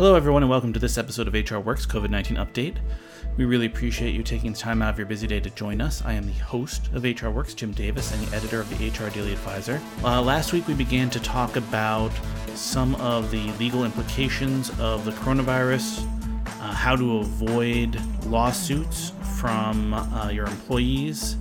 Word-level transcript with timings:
Hello, 0.00 0.14
everyone, 0.14 0.42
and 0.42 0.48
welcome 0.48 0.72
to 0.72 0.80
this 0.80 0.96
episode 0.96 1.28
of 1.28 1.34
HR 1.34 1.58
Works 1.58 1.84
COVID 1.84 2.08
19 2.08 2.38
Update. 2.38 2.76
We 3.36 3.44
really 3.44 3.66
appreciate 3.66 4.14
you 4.14 4.22
taking 4.22 4.52
the 4.52 4.58
time 4.58 4.80
out 4.80 4.94
of 4.94 4.98
your 4.98 5.06
busy 5.06 5.26
day 5.26 5.40
to 5.40 5.50
join 5.50 5.82
us. 5.82 6.02
I 6.06 6.14
am 6.14 6.24
the 6.24 6.32
host 6.32 6.88
of 6.94 7.04
HR 7.04 7.28
Works, 7.28 7.52
Jim 7.52 7.72
Davis, 7.72 8.10
and 8.10 8.26
the 8.26 8.34
editor 8.34 8.62
of 8.62 8.70
the 8.70 8.88
HR 8.88 9.10
Daily 9.10 9.34
Advisor. 9.34 9.78
Uh, 10.02 10.22
last 10.22 10.54
week, 10.54 10.66
we 10.66 10.72
began 10.72 11.10
to 11.10 11.20
talk 11.20 11.56
about 11.56 12.12
some 12.54 12.94
of 12.94 13.30
the 13.30 13.52
legal 13.58 13.84
implications 13.84 14.70
of 14.80 15.04
the 15.04 15.10
coronavirus, 15.10 16.06
uh, 16.46 16.72
how 16.72 16.96
to 16.96 17.18
avoid 17.18 18.00
lawsuits 18.24 19.12
from 19.38 19.92
uh, 19.92 20.30
your 20.30 20.46
employees 20.46 21.34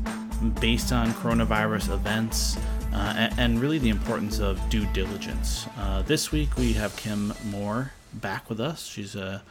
based 0.60 0.92
on 0.92 1.12
coronavirus 1.12 1.94
events. 1.94 2.58
Uh, 2.92 3.30
and, 3.38 3.62
really 3.62 3.78
the 3.78 3.90
importance 3.90 4.40
of 4.40 4.60
due 4.70 4.86
diligence. 4.88 5.68
Uh, 5.78 6.02
this 6.02 6.32
week 6.32 6.58
we 6.58 6.74
have 6.74 6.94
Kim 6.98 7.32
Moore 7.46 7.92
back 8.14 8.50
with 8.50 8.60
us. 8.60 8.86
She's 8.86 9.16
a 9.16 9.44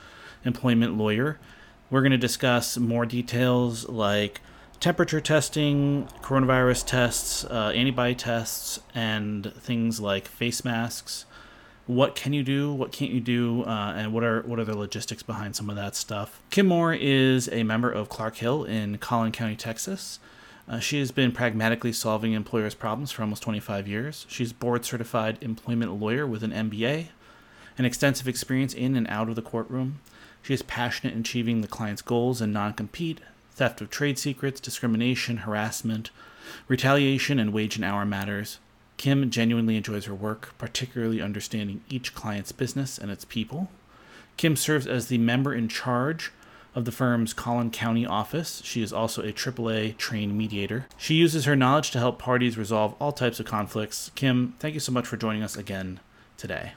employment 0.45 0.97
lawyer. 0.97 1.39
We're 1.91 2.03
going 2.03 2.13
to 2.13 2.19
discuss 2.19 2.77
more 2.77 3.07
details 3.07 3.89
like 3.89 4.41
temperature 4.81 5.21
testing, 5.21 6.09
coronavirus 6.23 6.87
tests, 6.87 7.45
uh, 7.45 7.73
antibody 7.75 8.15
tests, 8.15 8.81
and 8.95 9.53
things 9.55 10.01
like 10.01 10.29
face 10.29 10.65
masks. 10.65 11.25
What 11.87 12.15
can 12.15 12.35
you 12.35 12.43
do? 12.43 12.73
What 12.73 12.93
can't 12.93 13.11
you 13.11 13.21
do? 13.21 13.65
Uh, 13.65 13.95
and 13.97 14.13
what 14.13 14.23
are 14.23 14.43
what 14.43 14.59
are 14.59 14.65
the 14.65 14.77
logistics 14.77 15.23
behind 15.23 15.57
some 15.57 15.71
of 15.71 15.77
that 15.77 15.97
stuff? 15.97 16.43
Kim 16.51 16.67
Moore 16.67 16.93
is 16.93 17.49
a 17.49 17.63
member 17.63 17.91
of 17.91 18.11
Clark 18.11 18.37
Hill 18.37 18.65
in 18.65 18.99
Collin 18.99 19.33
County, 19.33 19.57
Texas. 19.57 20.21
Uh, 20.69 20.79
she 20.79 20.99
has 20.99 21.11
been 21.11 21.33
pragmatically 21.33 21.93
solving 21.95 22.35
employers' 22.35 22.75
problems 22.75 23.11
for 23.11 23.23
almost 23.23 23.43
25 23.43 23.89
years. 23.89 24.27
She's 24.29 24.53
board 24.53 24.85
certified 24.85 25.39
employment 25.41 25.95
lawyer 25.95 26.27
with 26.27 26.43
an 26.43 26.51
MBA, 26.51 27.09
an 27.79 27.85
extensive 27.85 28.29
experience 28.29 28.75
in 28.75 28.97
and 28.97 29.09
out 29.09 29.29
of 29.29 29.37
the 29.37 29.43
courtroom. 29.43 30.01
She 30.43 30.53
is 30.53 30.63
passionate 30.63 31.15
in 31.15 31.21
achieving 31.21 31.61
the 31.61 31.69
client's 31.69 32.03
goals 32.03 32.41
and 32.41 32.53
non 32.53 32.75
compete, 32.75 33.21
theft 33.53 33.81
of 33.81 33.91
trade 33.91 34.19
secrets, 34.19 34.61
discrimination, 34.61 35.39
harassment, 35.39 36.11
retaliation, 36.67 37.39
and 37.39 37.53
wage 37.53 37.77
and 37.77 37.85
hour 37.85 38.05
matters. 38.05 38.59
Kim 38.97 39.31
genuinely 39.31 39.77
enjoys 39.77 40.07
her 40.07 40.15
work, 40.15 40.55
particularly 40.59 41.23
understanding 41.23 41.83
each 41.89 42.15
client's 42.15 42.53
business 42.53 42.99
and 42.99 43.11
its 43.11 43.25
people. 43.25 43.69
Kim 44.37 44.57
serves 44.57 44.87
as 44.87 45.07
the 45.07 45.19
member 45.19 45.55
in 45.55 45.69
charge 45.69 46.33
of 46.75 46.85
the 46.85 46.93
firm's 46.93 47.33
Collin 47.33 47.71
County 47.71 48.07
office. 48.07 48.61
She 48.65 48.83
is 48.83 48.93
also 48.93 49.23
a 49.23 49.33
AAA 49.33 49.97
trained 49.97 50.37
mediator. 50.37 50.87
She 50.97 51.15
uses 51.15 51.45
her 51.45 51.57
knowledge 51.57 51.91
to 51.93 51.99
help 51.99 52.19
parties 52.19 52.59
resolve 52.59 52.95
all 53.01 53.13
types 53.13 53.41
of 53.41 53.47
conflicts. 53.47 54.11
Kim, 54.15 54.55
thank 54.59 54.75
you 54.75 54.81
so 54.81 54.93
much 54.93 55.07
for 55.07 55.17
joining 55.17 55.43
us 55.43 55.57
again 55.57 56.01
today. 56.37 56.73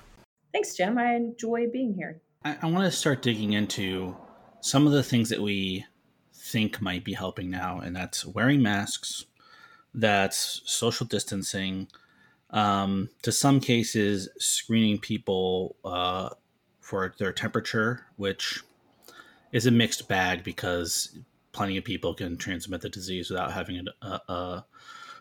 Thanks, 0.53 0.75
Jim. 0.75 0.97
I 0.97 1.15
enjoy 1.15 1.67
being 1.67 1.93
here. 1.93 2.21
I, 2.43 2.57
I 2.61 2.65
want 2.67 2.85
to 2.85 2.91
start 2.91 3.21
digging 3.21 3.53
into 3.53 4.15
some 4.59 4.85
of 4.85 4.93
the 4.93 5.03
things 5.03 5.29
that 5.29 5.41
we 5.41 5.85
think 6.33 6.81
might 6.81 7.03
be 7.03 7.13
helping 7.13 7.49
now, 7.49 7.79
and 7.79 7.95
that's 7.95 8.25
wearing 8.25 8.61
masks, 8.61 9.25
that's 9.93 10.61
social 10.65 11.05
distancing, 11.05 11.87
um, 12.49 13.09
to 13.21 13.31
some 13.31 13.59
cases, 13.59 14.29
screening 14.37 14.99
people 14.99 15.75
uh, 15.85 16.29
for 16.79 17.13
their 17.17 17.31
temperature, 17.31 18.05
which 18.17 18.61
is 19.51 19.65
a 19.65 19.71
mixed 19.71 20.07
bag 20.07 20.43
because 20.43 21.17
plenty 21.51 21.77
of 21.77 21.83
people 21.83 22.13
can 22.13 22.37
transmit 22.37 22.81
the 22.81 22.89
disease 22.89 23.29
without 23.29 23.51
having 23.51 23.85
a, 24.01 24.07
a, 24.07 24.65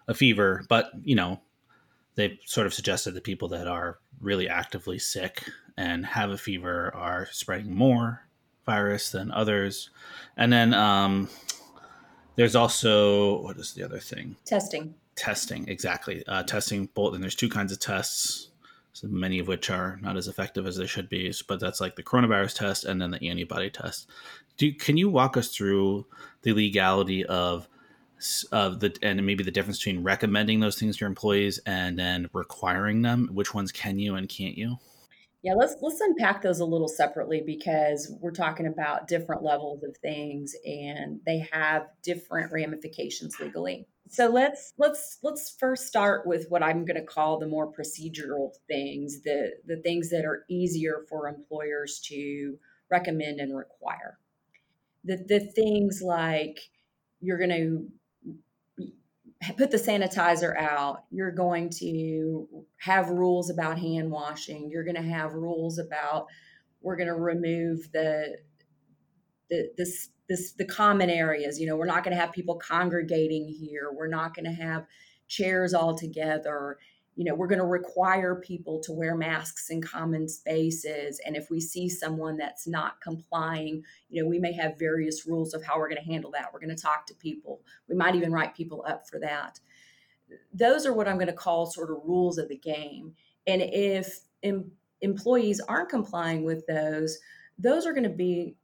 a 0.08 0.14
fever. 0.14 0.64
But, 0.68 0.90
you 1.02 1.14
know, 1.14 1.40
they 2.14 2.38
sort 2.44 2.66
of 2.66 2.74
suggested 2.74 3.12
that 3.12 3.24
people 3.24 3.48
that 3.48 3.66
are 3.66 3.98
really 4.20 4.48
actively 4.48 4.98
sick 4.98 5.44
and 5.76 6.04
have 6.04 6.30
a 6.30 6.38
fever 6.38 6.94
are 6.94 7.28
spreading 7.32 7.74
more 7.74 8.26
virus 8.66 9.10
than 9.10 9.30
others. 9.30 9.90
And 10.36 10.52
then 10.52 10.74
um, 10.74 11.28
there's 12.36 12.56
also, 12.56 13.42
what 13.42 13.56
is 13.56 13.72
the 13.72 13.84
other 13.84 14.00
thing? 14.00 14.36
Testing. 14.44 14.94
Testing, 15.16 15.68
exactly. 15.68 16.24
Uh, 16.26 16.42
testing 16.42 16.88
both, 16.94 17.14
and 17.14 17.22
there's 17.22 17.34
two 17.34 17.48
kinds 17.48 17.72
of 17.72 17.80
tests 17.80 18.50
so 18.92 19.08
many 19.08 19.38
of 19.38 19.48
which 19.48 19.70
are 19.70 19.98
not 20.02 20.16
as 20.16 20.28
effective 20.28 20.66
as 20.66 20.76
they 20.76 20.86
should 20.86 21.08
be. 21.08 21.32
But 21.46 21.60
that's 21.60 21.80
like 21.80 21.96
the 21.96 22.02
coronavirus 22.02 22.58
test 22.58 22.84
and 22.84 23.00
then 23.00 23.10
the 23.10 23.28
antibody 23.28 23.70
test. 23.70 24.08
Do 24.56 24.72
can 24.72 24.96
you 24.96 25.08
walk 25.08 25.36
us 25.36 25.54
through 25.54 26.06
the 26.42 26.52
legality 26.52 27.24
of 27.24 27.68
of 28.52 28.80
the 28.80 28.96
and 29.02 29.24
maybe 29.24 29.44
the 29.44 29.50
difference 29.50 29.78
between 29.78 30.02
recommending 30.02 30.60
those 30.60 30.78
things 30.78 30.96
to 30.96 31.00
your 31.00 31.08
employees 31.08 31.58
and 31.66 31.98
then 31.98 32.28
requiring 32.32 33.02
them? 33.02 33.28
Which 33.32 33.54
ones 33.54 33.72
can 33.72 33.98
you 33.98 34.14
and 34.14 34.28
can't 34.28 34.56
you? 34.56 34.78
Yeah, 35.42 35.54
let's 35.54 35.76
let's 35.80 36.00
unpack 36.00 36.42
those 36.42 36.60
a 36.60 36.64
little 36.64 36.88
separately 36.88 37.42
because 37.44 38.12
we're 38.20 38.30
talking 38.30 38.66
about 38.66 39.08
different 39.08 39.42
levels 39.42 39.82
of 39.82 39.96
things 39.96 40.54
and 40.64 41.20
they 41.24 41.46
have 41.52 41.86
different 42.02 42.52
ramifications 42.52 43.40
legally 43.40 43.86
so 44.10 44.28
let's 44.28 44.72
let's 44.76 45.18
let's 45.22 45.56
first 45.58 45.86
start 45.86 46.26
with 46.26 46.46
what 46.48 46.62
i'm 46.62 46.84
going 46.84 46.96
to 46.96 47.06
call 47.06 47.38
the 47.38 47.46
more 47.46 47.72
procedural 47.72 48.50
things 48.66 49.22
the 49.22 49.52
the 49.66 49.76
things 49.76 50.10
that 50.10 50.24
are 50.24 50.44
easier 50.50 51.04
for 51.08 51.28
employers 51.28 52.00
to 52.00 52.58
recommend 52.90 53.38
and 53.38 53.56
require 53.56 54.18
the 55.04 55.16
the 55.28 55.40
things 55.40 56.02
like 56.02 56.58
you're 57.20 57.38
going 57.38 57.50
to 57.50 57.86
put 59.56 59.70
the 59.70 59.76
sanitizer 59.78 60.56
out 60.58 61.04
you're 61.10 61.30
going 61.30 61.70
to 61.70 62.46
have 62.78 63.08
rules 63.08 63.48
about 63.48 63.78
hand 63.78 64.10
washing 64.10 64.68
you're 64.70 64.84
going 64.84 64.96
to 64.96 65.02
have 65.02 65.32
rules 65.32 65.78
about 65.78 66.26
we're 66.82 66.96
going 66.96 67.08
to 67.08 67.14
remove 67.14 67.90
the 67.92 68.36
the 69.48 69.70
this 69.76 70.10
this 70.28 70.52
the 70.52 70.64
common 70.64 71.08
areas 71.08 71.58
you 71.58 71.66
know 71.66 71.76
we're 71.76 71.86
not 71.86 72.04
going 72.04 72.14
to 72.14 72.20
have 72.20 72.32
people 72.32 72.56
congregating 72.56 73.48
here 73.48 73.88
we're 73.92 74.08
not 74.08 74.34
going 74.34 74.44
to 74.44 74.62
have 74.62 74.84
chairs 75.26 75.72
all 75.72 75.94
together 75.94 76.78
you 77.16 77.24
know 77.24 77.34
we're 77.34 77.46
going 77.46 77.58
to 77.58 77.66
require 77.66 78.34
people 78.36 78.80
to 78.80 78.92
wear 78.92 79.14
masks 79.14 79.70
in 79.70 79.82
common 79.82 80.28
spaces 80.28 81.20
and 81.26 81.36
if 81.36 81.50
we 81.50 81.60
see 81.60 81.88
someone 81.88 82.36
that's 82.36 82.66
not 82.66 83.00
complying 83.00 83.82
you 84.08 84.22
know 84.22 84.28
we 84.28 84.38
may 84.38 84.52
have 84.52 84.78
various 84.78 85.26
rules 85.26 85.54
of 85.54 85.64
how 85.64 85.78
we're 85.78 85.88
going 85.88 86.02
to 86.02 86.10
handle 86.10 86.30
that. 86.30 86.52
We're 86.52 86.60
going 86.60 86.74
to 86.74 86.82
talk 86.82 87.06
to 87.06 87.14
people. 87.14 87.60
We 87.88 87.94
might 87.94 88.14
even 88.14 88.32
write 88.32 88.54
people 88.54 88.84
up 88.86 89.08
for 89.08 89.18
that. 89.20 89.60
Those 90.52 90.86
are 90.86 90.92
what 90.92 91.08
i'm 91.08 91.16
going 91.16 91.26
to 91.26 91.32
call 91.32 91.66
sort 91.66 91.90
of 91.90 91.98
rules 92.04 92.38
of 92.38 92.48
the 92.48 92.56
game 92.56 93.14
and 93.46 93.60
if 93.62 94.20
em- 94.42 94.70
employees 95.00 95.60
aren't 95.60 95.88
complying 95.88 96.44
with 96.44 96.66
those 96.66 97.18
those 97.58 97.84
are 97.84 97.92
going 97.92 98.04
to 98.04 98.08
be 98.08 98.54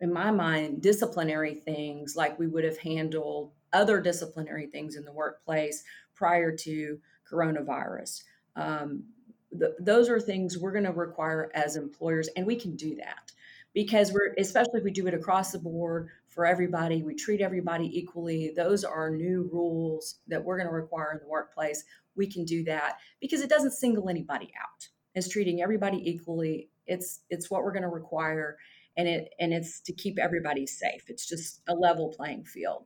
in 0.00 0.12
my 0.12 0.30
mind, 0.30 0.82
disciplinary 0.82 1.54
things 1.54 2.16
like 2.16 2.38
we 2.38 2.46
would 2.46 2.64
have 2.64 2.78
handled 2.78 3.52
other 3.72 4.00
disciplinary 4.00 4.66
things 4.66 4.96
in 4.96 5.04
the 5.04 5.12
workplace 5.12 5.84
prior 6.14 6.54
to 6.54 6.98
coronavirus. 7.30 8.22
Um, 8.54 9.04
the, 9.52 9.74
those 9.78 10.08
are 10.08 10.20
things 10.20 10.58
we're 10.58 10.72
going 10.72 10.84
to 10.84 10.92
require 10.92 11.50
as 11.54 11.76
employers, 11.76 12.28
and 12.36 12.46
we 12.46 12.56
can 12.56 12.76
do 12.76 12.96
that 12.96 13.32
because 13.74 14.12
we're, 14.12 14.34
especially 14.38 14.78
if 14.78 14.84
we 14.84 14.90
do 14.90 15.06
it 15.06 15.14
across 15.14 15.52
the 15.52 15.58
board 15.58 16.08
for 16.28 16.46
everybody, 16.46 17.02
we 17.02 17.14
treat 17.14 17.40
everybody 17.40 17.90
equally. 17.98 18.52
Those 18.54 18.84
are 18.84 19.10
new 19.10 19.48
rules 19.52 20.16
that 20.28 20.44
we're 20.44 20.56
going 20.56 20.68
to 20.68 20.74
require 20.74 21.12
in 21.12 21.18
the 21.18 21.28
workplace. 21.28 21.84
We 22.14 22.26
can 22.26 22.44
do 22.44 22.64
that 22.64 22.98
because 23.20 23.40
it 23.40 23.50
doesn't 23.50 23.72
single 23.72 24.08
anybody 24.08 24.52
out. 24.60 24.88
It's 25.14 25.28
treating 25.28 25.62
everybody 25.62 25.98
equally. 26.08 26.68
It's 26.86 27.20
it's 27.30 27.50
what 27.50 27.62
we're 27.62 27.72
going 27.72 27.82
to 27.82 27.88
require 27.88 28.58
and 28.96 29.08
it 29.08 29.34
and 29.38 29.52
it's 29.52 29.80
to 29.80 29.92
keep 29.92 30.18
everybody 30.18 30.66
safe. 30.66 31.04
It's 31.08 31.26
just 31.26 31.62
a 31.68 31.74
level 31.74 32.12
playing 32.14 32.44
field. 32.44 32.84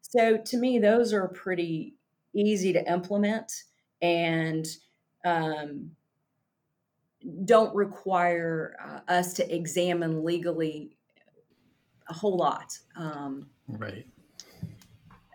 So 0.00 0.36
to 0.36 0.56
me, 0.56 0.78
those 0.78 1.12
are 1.12 1.28
pretty 1.28 1.94
easy 2.34 2.72
to 2.72 2.92
implement 2.92 3.52
and 4.02 4.66
um, 5.24 5.90
don't 7.44 7.74
require 7.74 8.76
uh, 8.82 9.00
us 9.10 9.32
to 9.34 9.54
examine 9.54 10.24
legally 10.24 10.96
a 12.08 12.12
whole 12.12 12.36
lot. 12.36 12.78
Um, 12.96 13.48
right. 13.68 14.06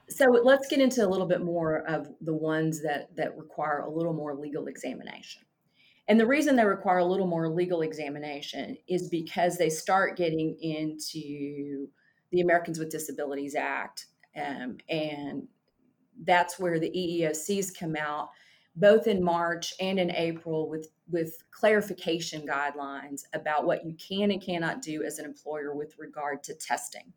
So 0.10 0.26
let's 0.26 0.68
get 0.68 0.80
into 0.80 1.06
a 1.06 1.10
little 1.10 1.28
bit 1.28 1.42
more 1.42 1.80
of 1.88 2.08
the 2.22 2.34
ones 2.34 2.82
that 2.84 3.16
that 3.16 3.38
require 3.38 3.80
a 3.80 3.90
little 3.90 4.14
more 4.14 4.36
legal 4.36 4.68
examination. 4.68 5.42
And 6.08 6.20
the 6.20 6.28
reason 6.28 6.56
they 6.56 6.66
require 6.66 7.00
a 7.00 7.06
little 7.06 7.26
more 7.26 7.50
legal 7.50 7.82
examination 7.82 8.78
is 8.88 9.10
because 9.10 9.58
they 9.58 9.70
start 9.70 10.16
getting 10.16 10.56
into 10.62 11.88
the 12.32 12.42
Americans 12.42 12.78
with 12.78 12.92
Disabilities 12.92 13.56
Act. 13.56 14.06
Um, 14.36 14.78
and 14.88 15.48
that's 16.24 16.60
where 16.60 16.80
the 16.80 16.92
EEOCs 16.92 17.78
come 17.78 17.96
out, 17.96 18.30
both 18.76 19.08
in 19.08 19.24
March 19.24 19.74
and 19.80 20.00
in 20.00 20.12
April, 20.12 20.70
with, 20.70 20.90
with 21.10 21.38
clarification 21.52 22.46
guidelines 22.46 23.22
about 23.34 23.66
what 23.66 23.86
you 23.86 23.96
can 23.96 24.32
and 24.32 24.42
cannot 24.42 24.82
do 24.82 25.04
as 25.04 25.20
an 25.20 25.26
employer 25.26 25.74
with 25.74 25.96
regard 25.98 26.44
to 26.44 26.54
testing. 26.54 27.14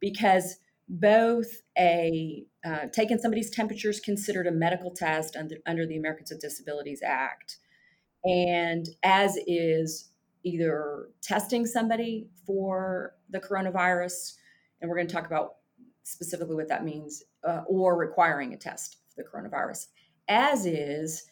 Because 0.00 0.56
both 0.88 1.62
a 1.78 2.44
uh, 2.64 2.86
taking 2.92 3.18
somebody's 3.18 3.50
temperature 3.50 3.88
is 3.88 4.00
considered 4.00 4.46
a 4.46 4.52
medical 4.52 4.90
test 4.90 5.34
under, 5.34 5.56
under 5.66 5.86
the 5.86 5.96
Americans 5.96 6.30
with 6.30 6.40
Disabilities 6.40 7.00
Act 7.02 7.58
and 8.24 8.88
as 9.02 9.38
is 9.46 10.10
either 10.42 11.08
testing 11.22 11.66
somebody 11.66 12.28
for 12.46 13.14
the 13.30 13.40
coronavirus, 13.40 14.34
and 14.80 14.90
we're 14.90 14.96
going 14.96 15.08
to 15.08 15.14
talk 15.14 15.26
about 15.26 15.56
specifically 16.02 16.54
what 16.54 16.68
that 16.68 16.84
means, 16.84 17.22
uh, 17.44 17.62
or 17.66 17.96
requiring 17.96 18.52
a 18.52 18.56
test 18.56 18.98
for 19.08 19.22
the 19.22 19.28
coronavirus. 19.28 19.86
As 20.28 20.66
is, 20.66 21.24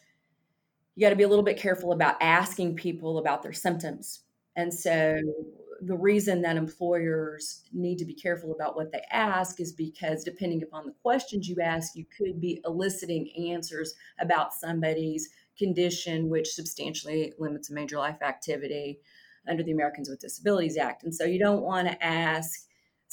you 0.95 1.05
got 1.05 1.09
to 1.09 1.15
be 1.15 1.23
a 1.23 1.27
little 1.27 1.43
bit 1.43 1.57
careful 1.57 1.91
about 1.91 2.21
asking 2.21 2.75
people 2.75 3.17
about 3.17 3.41
their 3.41 3.53
symptoms. 3.53 4.21
And 4.55 4.73
so 4.73 5.19
the 5.81 5.97
reason 5.97 6.41
that 6.41 6.55
employers 6.55 7.63
need 7.73 7.97
to 7.97 8.05
be 8.05 8.13
careful 8.13 8.53
about 8.53 8.75
what 8.75 8.91
they 8.91 9.03
ask 9.11 9.59
is 9.59 9.73
because 9.73 10.23
depending 10.23 10.63
upon 10.63 10.85
the 10.85 10.93
questions 11.01 11.47
you 11.47 11.57
ask, 11.61 11.95
you 11.95 12.05
could 12.17 12.39
be 12.39 12.61
eliciting 12.65 13.29
answers 13.51 13.95
about 14.19 14.53
somebody's 14.53 15.29
condition, 15.57 16.29
which 16.29 16.53
substantially 16.53 17.33
limits 17.37 17.69
a 17.69 17.73
major 17.73 17.97
life 17.97 18.21
activity 18.21 18.99
under 19.47 19.63
the 19.63 19.71
Americans 19.71 20.09
with 20.09 20.19
Disabilities 20.19 20.77
Act. 20.77 21.03
And 21.03 21.13
so 21.13 21.25
you 21.25 21.39
don't 21.39 21.63
want 21.63 21.87
to 21.87 22.03
ask 22.03 22.67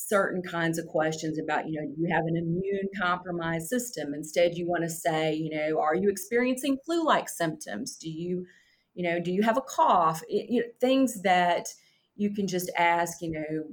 certain 0.09 0.43
kinds 0.43 0.79
of 0.79 0.87
questions 0.87 1.39
about, 1.39 1.69
you 1.69 1.81
know, 1.81 1.87
do 1.87 1.95
you 2.01 2.13
have 2.13 2.25
an 2.25 2.37
immune 2.37 2.89
compromised 3.01 3.69
system? 3.69 4.15
Instead, 4.15 4.57
you 4.57 4.67
want 4.67 4.83
to 4.83 4.91
say, 4.91 5.35
you 5.35 5.51
know, 5.51 5.81
are 5.81 5.95
you 5.95 6.09
experiencing 6.09 6.79
flu 6.85 7.05
like 7.05 7.29
symptoms? 7.29 7.97
Do 7.97 8.09
you, 8.09 8.47
you 8.95 9.05
know, 9.05 9.21
do 9.21 9.31
you 9.31 9.43
have 9.43 9.57
a 9.57 9.63
cough? 9.63 10.23
It, 10.29 10.51
you 10.51 10.61
know, 10.61 10.67
things 10.81 11.23
that 11.23 11.69
you 12.17 12.33
can 12.35 12.47
just 12.47 12.71
ask, 12.77 13.21
you 13.21 13.33
know, 13.33 13.65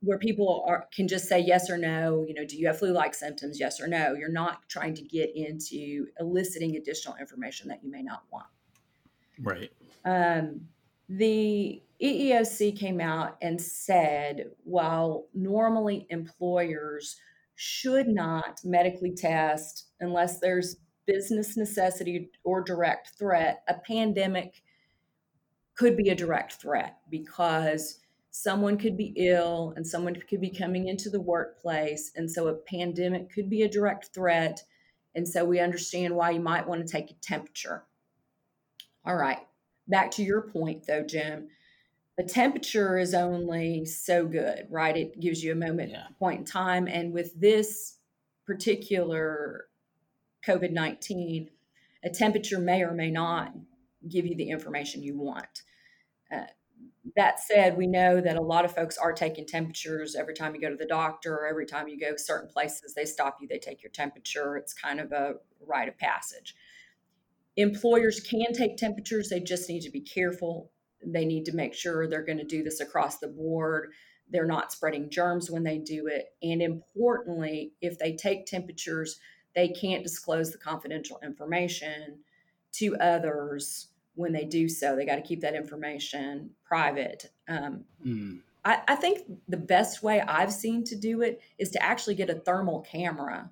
where 0.00 0.18
people 0.18 0.64
are 0.66 0.86
can 0.94 1.06
just 1.06 1.28
say 1.28 1.38
yes 1.38 1.68
or 1.68 1.76
no 1.76 2.24
you 2.26 2.32
know 2.32 2.46
do 2.46 2.56
you 2.56 2.66
have 2.66 2.78
flu-like 2.78 3.14
symptoms 3.14 3.60
yes 3.60 3.78
or 3.78 3.86
no 3.86 4.14
you're 4.14 4.32
not 4.32 4.66
trying 4.70 4.94
to 4.94 5.02
get 5.02 5.30
into 5.36 6.06
eliciting 6.18 6.76
additional 6.76 7.14
information 7.16 7.68
that 7.68 7.84
you 7.84 7.90
may 7.90 8.00
not 8.00 8.22
want 8.32 8.46
right 9.42 9.70
um, 10.06 10.62
the 11.08 11.82
EEOC 12.02 12.76
came 12.78 13.00
out 13.00 13.36
and 13.40 13.60
said 13.60 14.50
while 14.64 15.26
normally 15.34 16.06
employers 16.10 17.16
should 17.54 18.08
not 18.08 18.60
medically 18.64 19.14
test 19.14 19.88
unless 20.00 20.40
there's 20.40 20.76
business 21.06 21.56
necessity 21.56 22.30
or 22.44 22.60
direct 22.60 23.12
threat, 23.18 23.62
a 23.68 23.74
pandemic 23.74 24.62
could 25.76 25.96
be 25.96 26.10
a 26.10 26.14
direct 26.14 26.54
threat 26.54 26.98
because 27.10 28.00
someone 28.30 28.76
could 28.76 28.96
be 28.96 29.14
ill 29.16 29.72
and 29.76 29.86
someone 29.86 30.14
could 30.14 30.40
be 30.40 30.50
coming 30.50 30.88
into 30.88 31.08
the 31.08 31.20
workplace. 31.20 32.12
And 32.16 32.30
so 32.30 32.48
a 32.48 32.54
pandemic 32.54 33.32
could 33.32 33.48
be 33.48 33.62
a 33.62 33.68
direct 33.68 34.12
threat. 34.12 34.62
And 35.14 35.26
so 35.26 35.44
we 35.44 35.60
understand 35.60 36.14
why 36.14 36.30
you 36.30 36.40
might 36.40 36.68
want 36.68 36.86
to 36.86 36.92
take 36.92 37.10
a 37.10 37.14
temperature. 37.14 37.84
All 39.06 39.16
right. 39.16 39.38
Back 39.88 40.10
to 40.12 40.22
your 40.22 40.42
point, 40.42 40.86
though, 40.86 41.02
Jim. 41.02 41.48
The 42.16 42.24
temperature 42.24 42.98
is 42.98 43.12
only 43.12 43.84
so 43.84 44.26
good, 44.26 44.66
right? 44.70 44.96
It 44.96 45.20
gives 45.20 45.44
you 45.44 45.52
a 45.52 45.56
moment, 45.56 45.90
yeah. 45.90 46.06
point 46.18 46.40
in 46.40 46.44
time. 46.46 46.88
And 46.88 47.12
with 47.12 47.38
this 47.38 47.98
particular 48.46 49.66
COVID 50.46 50.72
19, 50.72 51.50
a 52.04 52.10
temperature 52.10 52.58
may 52.58 52.82
or 52.82 52.92
may 52.92 53.10
not 53.10 53.52
give 54.08 54.26
you 54.26 54.34
the 54.34 54.50
information 54.50 55.02
you 55.02 55.18
want. 55.18 55.62
Uh, 56.32 56.44
that 57.14 57.40
said, 57.40 57.76
we 57.76 57.86
know 57.86 58.20
that 58.20 58.36
a 58.36 58.42
lot 58.42 58.64
of 58.64 58.74
folks 58.74 58.98
are 58.98 59.12
taking 59.12 59.46
temperatures 59.46 60.16
every 60.16 60.34
time 60.34 60.54
you 60.54 60.60
go 60.60 60.70
to 60.70 60.76
the 60.76 60.86
doctor, 60.86 61.34
or 61.34 61.46
every 61.46 61.66
time 61.66 61.88
you 61.88 61.98
go 61.98 62.16
certain 62.16 62.48
places, 62.48 62.94
they 62.94 63.04
stop 63.04 63.38
you, 63.40 63.46
they 63.46 63.58
take 63.58 63.82
your 63.82 63.92
temperature. 63.92 64.56
It's 64.56 64.72
kind 64.72 65.00
of 65.00 65.12
a 65.12 65.34
rite 65.60 65.88
of 65.88 65.98
passage. 65.98 66.54
Employers 67.56 68.20
can 68.20 68.52
take 68.52 68.76
temperatures, 68.76 69.28
they 69.28 69.40
just 69.40 69.68
need 69.68 69.82
to 69.82 69.90
be 69.90 70.00
careful. 70.00 70.70
They 71.04 71.24
need 71.24 71.44
to 71.46 71.54
make 71.54 71.74
sure 71.74 72.06
they're 72.06 72.24
going 72.24 72.38
to 72.38 72.44
do 72.44 72.62
this 72.62 72.80
across 72.80 73.18
the 73.18 73.28
board. 73.28 73.92
They're 74.30 74.46
not 74.46 74.72
spreading 74.72 75.08
germs 75.08 75.50
when 75.50 75.62
they 75.62 75.78
do 75.78 76.08
it. 76.08 76.34
And 76.42 76.60
importantly, 76.60 77.72
if 77.80 77.98
they 77.98 78.14
take 78.14 78.46
temperatures, 78.46 79.20
they 79.54 79.68
can't 79.68 80.02
disclose 80.02 80.50
the 80.50 80.58
confidential 80.58 81.18
information 81.22 82.18
to 82.72 82.96
others 82.96 83.88
when 84.14 84.32
they 84.32 84.44
do 84.44 84.68
so. 84.68 84.96
They 84.96 85.06
got 85.06 85.16
to 85.16 85.22
keep 85.22 85.40
that 85.42 85.54
information 85.54 86.50
private. 86.64 87.30
Um, 87.48 87.84
mm. 88.04 88.40
I, 88.64 88.82
I, 88.88 88.96
think 88.96 89.20
the 89.48 89.56
best 89.56 90.02
way 90.02 90.20
I've 90.20 90.52
seen 90.52 90.82
to 90.84 90.96
do 90.96 91.22
it 91.22 91.40
is 91.58 91.70
to 91.70 91.82
actually 91.82 92.16
get 92.16 92.30
a 92.30 92.34
thermal 92.34 92.80
camera 92.80 93.48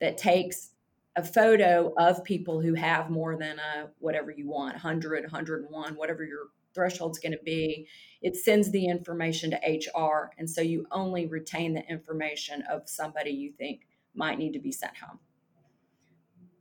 that 0.00 0.18
takes 0.18 0.70
a 1.18 1.22
photo 1.24 1.92
of 1.98 2.22
people 2.22 2.60
who 2.60 2.74
have 2.74 3.10
more 3.10 3.36
than 3.36 3.58
a 3.58 3.88
whatever 3.98 4.30
you 4.30 4.48
want 4.48 4.72
100 4.74 5.24
101 5.24 5.94
whatever 5.96 6.24
your 6.24 6.46
threshold's 6.72 7.18
going 7.18 7.32
to 7.32 7.40
be 7.44 7.88
it 8.22 8.36
sends 8.36 8.70
the 8.70 8.86
information 8.86 9.50
to 9.50 9.80
hr 9.96 10.30
and 10.38 10.48
so 10.48 10.60
you 10.60 10.86
only 10.92 11.26
retain 11.26 11.74
the 11.74 11.84
information 11.88 12.62
of 12.70 12.88
somebody 12.88 13.30
you 13.30 13.50
think 13.50 13.88
might 14.14 14.38
need 14.38 14.52
to 14.52 14.60
be 14.60 14.70
sent 14.70 14.92
home 14.96 15.18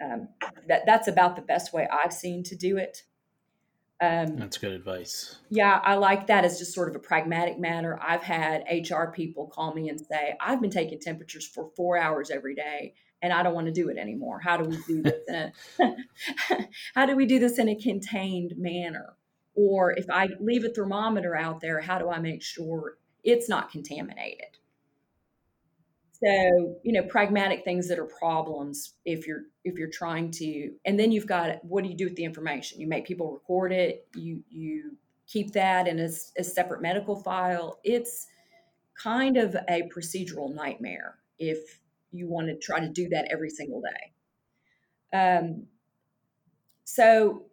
um, 0.04 0.28
that 0.68 0.88
that's 0.88 1.08
about 1.08 1.36
the 1.36 1.42
best 1.44 1.72
way 1.72 1.88
i've 2.04 2.14
seen 2.14 2.42
to 2.44 2.56
do 2.56 2.78
it 2.78 3.04
um, 4.00 4.38
That's 4.38 4.60
good 4.60 4.74
advice. 4.74 5.38
Yeah, 5.50 5.82
I 5.84 5.96
like 5.96 6.28
that 6.28 6.46
as 6.46 6.60
just 6.60 6.72
sort 6.72 6.88
of 6.88 6.96
a 6.96 7.00
pragmatic 7.00 7.58
matter. 7.58 8.00
I've 8.00 8.22
had 8.22 8.64
HR 8.70 9.06
people 9.06 9.48
call 9.48 9.74
me 9.74 9.90
and 9.90 10.00
say, 10.00 10.36
I've 10.40 10.62
been 10.62 10.70
taking 10.70 11.00
temperatures 11.00 11.48
for 11.48 11.72
four 11.76 11.98
hours 11.98 12.30
every 12.30 12.54
day 12.54 12.94
and 13.22 13.34
I 13.34 13.44
don't 13.44 13.54
want 13.54 13.68
to 13.68 13.74
do 13.74 13.90
it 13.90 13.98
anymore. 13.98 14.40
How 14.40 14.58
do 14.58 14.70
we 14.70 14.78
do 14.88 15.02
this 15.02 15.22
in 15.28 15.36
a, 15.36 15.52
how 16.96 17.06
do 17.06 17.16
we 17.16 17.26
do 17.26 17.40
this 17.40 17.60
in 17.60 17.70
a 17.70 17.76
contained 17.76 18.54
manner? 18.58 19.16
Or 19.56 19.92
if 19.92 20.10
I 20.10 20.30
leave 20.40 20.64
a 20.64 20.70
thermometer 20.70 21.36
out 21.36 21.62
there, 21.62 21.82
how 21.82 21.98
do 21.98 22.10
I 22.10 22.20
make 22.20 22.44
sure 22.44 22.98
it's 23.24 23.50
not 23.50 23.72
contaminated? 23.72 24.58
so 26.24 26.76
you 26.84 26.94
know 26.94 27.04
pragmatic 27.04 27.64
things 27.64 27.88
that 27.88 28.00
are 28.00 28.06
problems 28.06 28.94
if 29.06 29.28
you're 29.28 29.44
if 29.64 29.78
you're 29.78 29.90
trying 29.90 30.32
to 30.32 30.72
and 30.86 31.00
then 31.00 31.12
you've 31.12 31.28
got 31.28 31.64
what 31.64 31.84
do 31.84 31.90
you 31.90 31.96
do 31.96 32.06
with 32.06 32.16
the 32.16 32.24
information 32.24 32.80
you 32.80 32.88
make 32.88 33.06
people 33.06 33.32
record 33.32 33.72
it 33.72 34.08
you 34.16 34.44
you 34.50 34.98
keep 35.28 35.52
that 35.52 35.88
in 35.88 36.00
a, 36.00 36.10
a 36.38 36.44
separate 36.44 36.82
medical 36.82 37.16
file 37.16 37.80
it's 37.84 38.28
kind 38.96 39.38
of 39.38 39.56
a 39.70 39.90
procedural 39.94 40.54
nightmare 40.54 41.18
if 41.38 41.80
you 42.12 42.28
want 42.28 42.48
to 42.48 42.56
try 42.56 42.80
to 42.80 42.90
do 42.90 43.10
that 43.10 43.28
every 43.32 43.50
single 43.50 43.82
day. 43.82 45.18
Um, 45.18 45.64
so 46.84 47.44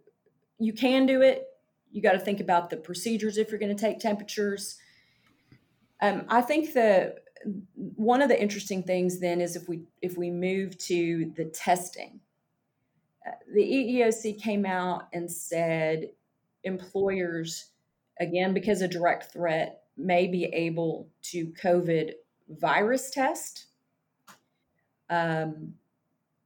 you 0.58 0.72
can 0.72 1.06
do 1.06 1.22
it. 1.22 1.46
You 1.92 2.02
got 2.02 2.12
to 2.12 2.18
think 2.18 2.40
about 2.40 2.70
the 2.70 2.76
procedures 2.76 3.38
if 3.38 3.50
you're 3.50 3.60
going 3.60 3.74
to 3.74 3.80
take 3.80 4.00
temperatures. 4.00 4.78
Um, 6.00 6.25
i 6.28 6.40
think 6.40 6.75
the 6.75 7.14
one 7.75 8.23
of 8.23 8.28
the 8.28 8.40
interesting 8.40 8.82
things 8.82 9.20
then 9.20 9.40
is 9.40 9.56
if 9.56 9.68
we 9.68 9.82
if 10.02 10.16
we 10.16 10.30
move 10.30 10.76
to 10.78 11.32
the 11.37 11.44
testing. 11.44 12.20
Uh, 13.26 13.32
the 13.54 13.62
EEOC 13.62 14.40
came 14.40 14.66
out 14.66 15.08
and 15.12 15.30
said 15.30 16.11
employers 16.62 17.70
again 18.20 18.52
because 18.54 18.82
a 18.82 18.88
direct 18.88 19.32
threat 19.32 19.82
may 19.96 20.26
be 20.26 20.44
able 20.46 21.08
to 21.23 21.52
covid 21.62 22.12
virus 22.49 23.11
test 23.11 23.66
um, 25.11 25.75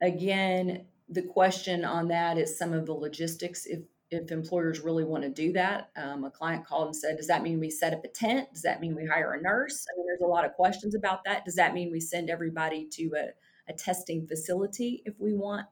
again 0.01 0.87
the 1.09 1.23
question 1.23 1.85
on 1.85 2.09
that 2.09 2.37
is 2.37 2.59
some 2.59 2.73
of 2.73 2.87
the 2.87 2.93
logistics 2.93 3.67
if 3.67 3.81
if 4.11 4.33
employers 4.33 4.81
really 4.81 5.05
want 5.05 5.23
to 5.23 5.29
do 5.29 5.53
that. 5.53 5.91
Um, 5.97 6.25
a 6.25 6.31
client 6.31 6.67
called 6.67 6.87
and 6.87 6.97
said, 6.97 7.17
Does 7.17 7.27
that 7.27 7.43
mean 7.43 7.61
we 7.61 7.71
set 7.71 7.93
up 7.93 8.05
a 8.05 8.09
tent? 8.09 8.49
Does 8.53 8.63
that 8.63 8.81
mean 8.81 8.95
we 8.95 9.07
hire 9.07 9.35
a 9.35 9.43
nurse? 9.43 9.87
I 9.87 9.97
mean, 9.97 10.07
there's 10.07 10.23
a 10.23 10.27
lot 10.27 10.45
of 10.45 10.55
questions 10.55 10.95
about 10.95 11.25
that. 11.25 11.45
Does 11.45 11.57
that 11.57 11.75
mean 11.75 11.91
we 11.93 12.01
send 12.01 12.31
everybody 12.31 12.89
to 12.93 13.13
a, 13.17 13.71
a 13.71 13.75
testing 13.75 14.27
facility 14.27 15.03
if 15.05 15.15
we 15.19 15.35
want 15.35 15.67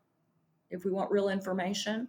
if 0.71 0.85
we 0.85 0.91
want 0.91 1.11
real 1.11 1.29
information? 1.29 2.09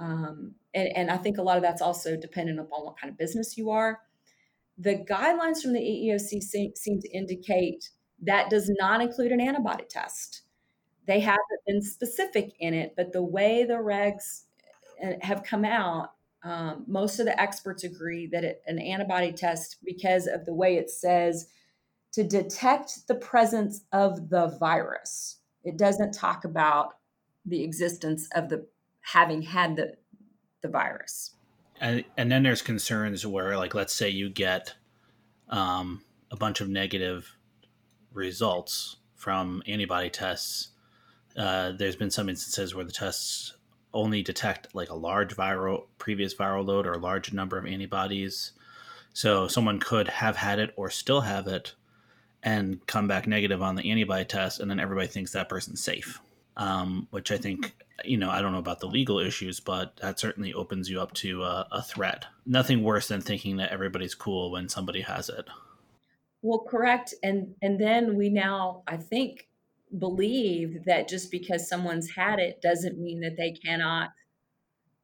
Um, 0.00 0.54
and, 0.74 0.88
and 0.96 1.10
I 1.10 1.16
think 1.16 1.38
a 1.38 1.42
lot 1.42 1.56
of 1.56 1.62
that's 1.62 1.82
also 1.82 2.16
dependent 2.16 2.58
upon 2.58 2.84
what 2.84 2.98
kind 2.98 3.10
of 3.10 3.18
business 3.18 3.56
you 3.56 3.70
are. 3.70 4.00
The 4.76 5.04
guidelines 5.08 5.60
from 5.60 5.72
the 5.72 5.80
EEOC 5.80 6.40
seem, 6.40 6.72
seem 6.76 7.00
to 7.00 7.08
indicate 7.10 7.90
that 8.22 8.50
does 8.50 8.70
not 8.78 9.00
include 9.00 9.32
an 9.32 9.40
antibody 9.40 9.84
test. 9.88 10.42
They 11.06 11.20
haven't 11.20 11.40
been 11.66 11.82
specific 11.82 12.52
in 12.60 12.74
it, 12.74 12.94
but 12.96 13.12
the 13.12 13.22
way 13.22 13.64
the 13.64 13.74
regs 13.74 14.42
have 15.22 15.42
come 15.42 15.64
out, 15.64 16.12
um, 16.42 16.84
most 16.86 17.18
of 17.20 17.26
the 17.26 17.40
experts 17.40 17.84
agree 17.84 18.26
that 18.26 18.44
it, 18.44 18.62
an 18.66 18.78
antibody 18.78 19.32
test, 19.32 19.76
because 19.84 20.26
of 20.26 20.44
the 20.44 20.54
way 20.54 20.76
it 20.76 20.90
says 20.90 21.46
to 22.12 22.24
detect 22.24 23.06
the 23.06 23.14
presence 23.14 23.82
of 23.92 24.28
the 24.30 24.56
virus, 24.58 25.36
it 25.64 25.76
doesn't 25.76 26.12
talk 26.12 26.44
about 26.44 26.96
the 27.46 27.62
existence 27.62 28.28
of 28.34 28.48
the 28.48 28.66
having 29.00 29.42
had 29.42 29.76
the 29.76 29.94
the 30.60 30.68
virus. 30.68 31.34
And, 31.80 32.04
and 32.16 32.30
then 32.30 32.42
there's 32.42 32.62
concerns 32.62 33.24
where, 33.24 33.56
like, 33.56 33.74
let's 33.74 33.94
say 33.94 34.08
you 34.08 34.28
get 34.28 34.74
um, 35.48 36.02
a 36.30 36.36
bunch 36.36 36.60
of 36.60 36.68
negative 36.68 37.37
results 38.12 38.96
from 39.14 39.62
antibody 39.66 40.10
tests. 40.10 40.68
Uh, 41.36 41.72
there's 41.72 41.96
been 41.96 42.10
some 42.10 42.28
instances 42.28 42.74
where 42.74 42.84
the 42.84 42.92
tests 42.92 43.54
only 43.94 44.22
detect 44.22 44.74
like 44.74 44.90
a 44.90 44.94
large 44.94 45.34
viral 45.34 45.84
previous 45.98 46.34
viral 46.34 46.66
load 46.66 46.86
or 46.86 46.92
a 46.92 46.98
large 46.98 47.32
number 47.32 47.58
of 47.58 47.66
antibodies. 47.66 48.52
So 49.12 49.48
someone 49.48 49.80
could 49.80 50.08
have 50.08 50.36
had 50.36 50.58
it 50.58 50.72
or 50.76 50.90
still 50.90 51.22
have 51.22 51.46
it 51.46 51.74
and 52.42 52.86
come 52.86 53.08
back 53.08 53.26
negative 53.26 53.62
on 53.62 53.74
the 53.74 53.90
antibody 53.90 54.24
test, 54.24 54.60
and 54.60 54.70
then 54.70 54.78
everybody 54.78 55.08
thinks 55.08 55.32
that 55.32 55.48
person's 55.48 55.82
safe. 55.82 56.20
Um, 56.56 57.06
which 57.10 57.30
I 57.30 57.36
think, 57.36 57.76
you 58.04 58.16
know, 58.16 58.30
I 58.30 58.42
don't 58.42 58.50
know 58.50 58.58
about 58.58 58.80
the 58.80 58.88
legal 58.88 59.20
issues, 59.20 59.60
but 59.60 59.96
that 60.02 60.18
certainly 60.18 60.52
opens 60.52 60.90
you 60.90 61.00
up 61.00 61.14
to 61.14 61.44
a, 61.44 61.68
a 61.70 61.82
threat. 61.82 62.26
Nothing 62.44 62.82
worse 62.82 63.06
than 63.06 63.20
thinking 63.20 63.58
that 63.58 63.70
everybody's 63.70 64.16
cool 64.16 64.50
when 64.50 64.68
somebody 64.68 65.02
has 65.02 65.28
it. 65.28 65.46
Well, 66.42 66.64
correct. 66.68 67.14
And 67.22 67.54
and 67.62 67.80
then 67.80 68.16
we 68.16 68.30
now, 68.30 68.82
I 68.86 68.96
think, 68.96 69.48
believe 69.96 70.84
that 70.84 71.08
just 71.08 71.30
because 71.30 71.68
someone's 71.68 72.10
had 72.10 72.38
it 72.38 72.60
doesn't 72.60 72.98
mean 72.98 73.20
that 73.20 73.36
they 73.36 73.52
cannot 73.52 74.10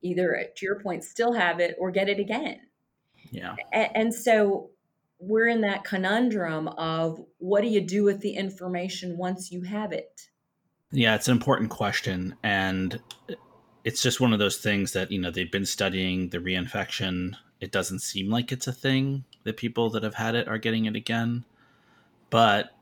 either 0.03 0.45
to 0.55 0.67
your 0.67 0.81
point 0.81 1.03
still 1.03 1.33
have 1.33 1.61
it 1.61 1.75
or 1.79 1.91
get 1.91 2.09
it 2.09 2.19
again 2.19 2.61
yeah 3.31 3.55
and, 3.73 3.89
and 3.95 4.15
so 4.15 4.71
we're 5.19 5.49
in 5.49 5.63
that 5.63 5.85
conundrum 5.85 6.69
of 6.69 7.19
what 7.39 7.63
do 7.63 7.69
you 7.69 7.81
do 7.81 8.05
with 8.05 8.21
the 8.21 8.35
information 8.35 9.17
once 9.17 9.51
you 9.51 9.63
have 9.63 9.93
it 9.93 10.29
yeah 10.91 11.15
it's 11.15 11.29
an 11.29 11.37
important 11.37 11.71
question 11.71 12.35
and 12.43 13.01
it's 13.85 14.03
just 14.03 14.21
one 14.21 14.33
of 14.33 14.39
those 14.39 14.59
things 14.59 14.93
that 14.93 15.11
you 15.11 15.19
know 15.19 15.31
they've 15.31 15.53
been 15.53 15.65
studying 15.65 16.29
the 16.29 16.39
reinfection 16.39 17.35
it 17.65 17.73
doesn't 17.73 18.01
seem 18.01 18.31
like 18.31 18.53
it's 18.53 18.67
a 18.67 18.73
thing 18.73 19.25
that 19.43 19.57
people 19.57 19.91
that 19.91 20.03
have 20.03 20.15
had 20.15 20.35
it 20.35 20.47
are 20.47 20.59
getting 20.59 20.85
it 20.85 20.95
again 20.95 21.45
but 22.31 22.75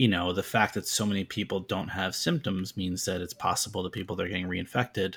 you 0.00 0.08
know, 0.08 0.32
the 0.32 0.42
fact 0.42 0.72
that 0.72 0.88
so 0.88 1.04
many 1.04 1.24
people 1.24 1.60
don't 1.60 1.88
have 1.88 2.14
symptoms 2.14 2.74
means 2.74 3.04
that 3.04 3.20
it's 3.20 3.34
possible 3.34 3.82
that 3.82 3.92
people 3.92 4.16
that 4.16 4.24
are 4.24 4.28
getting 4.30 4.48
reinfected 4.48 5.16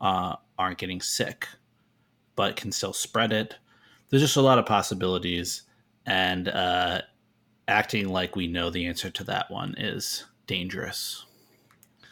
uh, 0.00 0.36
aren't 0.56 0.78
getting 0.78 1.00
sick, 1.00 1.48
but 2.36 2.54
can 2.54 2.70
still 2.70 2.92
spread 2.92 3.32
it. 3.32 3.56
There's 4.08 4.22
just 4.22 4.36
a 4.36 4.42
lot 4.42 4.60
of 4.60 4.64
possibilities, 4.64 5.62
and 6.06 6.46
uh, 6.46 7.02
acting 7.66 8.08
like 8.08 8.36
we 8.36 8.46
know 8.46 8.70
the 8.70 8.86
answer 8.86 9.10
to 9.10 9.24
that 9.24 9.50
one 9.50 9.74
is 9.76 10.24
dangerous. 10.46 11.25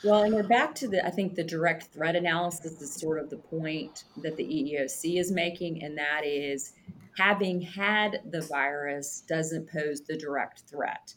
Well, 0.05 0.23
and 0.23 0.35
we're 0.35 0.43
back 0.43 0.75
to 0.77 0.89
the, 0.89 1.05
I 1.05 1.11
think 1.11 1.35
the 1.35 1.45
direct 1.45 1.93
threat 1.93 2.15
analysis 2.15 2.81
is 2.81 2.93
sort 2.93 3.19
of 3.19 3.31
the 3.31 3.39
point 3.39 4.05
that 4.19 4.37
the 4.37 4.45
EEOC 4.45 5.19
is 5.19 5.33
making, 5.33 5.83
and 5.83 5.97
that 5.97 6.23
is 6.25 6.73
having 7.17 7.63
had 7.63 8.21
the 8.31 8.43
virus 8.43 9.23
doesn't 9.27 9.71
pose 9.71 10.03
the 10.03 10.17
direct 10.17 10.61
threat 10.69 11.15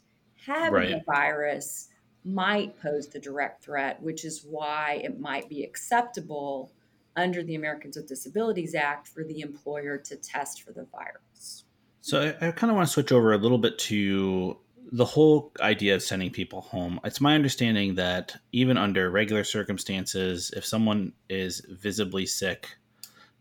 having 0.48 0.72
right. 0.72 0.92
a 0.92 1.02
virus 1.04 1.88
might 2.24 2.80
pose 2.80 3.08
the 3.08 3.18
direct 3.18 3.62
threat, 3.62 4.02
which 4.02 4.24
is 4.24 4.44
why 4.44 5.00
it 5.04 5.20
might 5.20 5.48
be 5.48 5.62
acceptable 5.62 6.72
under 7.16 7.42
the 7.42 7.54
Americans 7.54 7.96
with 7.96 8.08
Disabilities 8.08 8.74
Act 8.74 9.08
for 9.08 9.24
the 9.24 9.40
employer 9.40 9.98
to 9.98 10.16
test 10.16 10.62
for 10.62 10.72
the 10.72 10.86
virus. 10.92 11.64
So 12.00 12.20
I, 12.40 12.48
I 12.48 12.50
kind 12.52 12.70
of 12.70 12.76
want 12.76 12.86
to 12.88 12.92
switch 12.92 13.12
over 13.12 13.32
a 13.32 13.38
little 13.38 13.58
bit 13.58 13.78
to 13.80 14.56
the 14.90 15.04
whole 15.04 15.52
idea 15.60 15.94
of 15.94 16.02
sending 16.02 16.30
people 16.30 16.62
home. 16.62 16.98
It's 17.04 17.20
my 17.20 17.34
understanding 17.34 17.94
that 17.96 18.36
even 18.52 18.78
under 18.78 19.10
regular 19.10 19.44
circumstances, 19.44 20.52
if 20.56 20.64
someone 20.64 21.12
is 21.28 21.60
visibly 21.68 22.26
sick, 22.26 22.76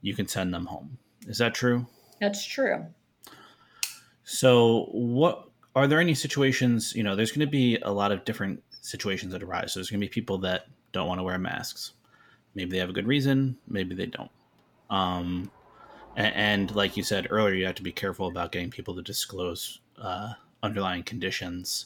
you 0.01 0.13
can 0.13 0.27
send 0.27 0.53
them 0.53 0.65
home. 0.65 0.97
Is 1.27 1.37
that 1.37 1.53
true? 1.53 1.85
That's 2.19 2.45
true. 2.45 2.85
So, 4.23 4.89
what 4.91 5.47
are 5.77 5.85
there 5.85 5.99
any 5.99 6.15
situations 6.15 6.95
you 6.95 7.03
know 7.03 7.15
there's 7.15 7.31
going 7.31 7.45
to 7.45 7.51
be 7.51 7.77
a 7.83 7.91
lot 7.91 8.11
of 8.11 8.25
different 8.25 8.63
situations 8.81 9.31
that 9.31 9.43
arise 9.43 9.71
so 9.71 9.79
there's 9.79 9.91
going 9.91 10.01
to 10.01 10.05
be 10.05 10.09
people 10.09 10.39
that 10.39 10.65
don't 10.91 11.07
want 11.07 11.19
to 11.19 11.23
wear 11.23 11.37
masks 11.37 11.93
maybe 12.55 12.71
they 12.71 12.79
have 12.79 12.89
a 12.89 12.93
good 12.93 13.05
reason 13.05 13.55
maybe 13.67 13.93
they 13.93 14.07
don't 14.07 14.31
um, 14.89 15.51
and, 16.15 16.33
and, 16.33 16.75
like 16.75 16.97
you 16.97 17.03
said 17.03 17.27
earlier 17.29 17.53
you 17.53 17.65
have 17.65 17.75
to 17.75 17.83
be 17.83 17.91
careful 17.91 18.27
about 18.27 18.51
getting 18.51 18.71
people 18.71 18.95
to 18.95 19.03
disclose 19.03 19.81
uh, 20.01 20.33
underlying 20.63 21.03
conditions 21.03 21.85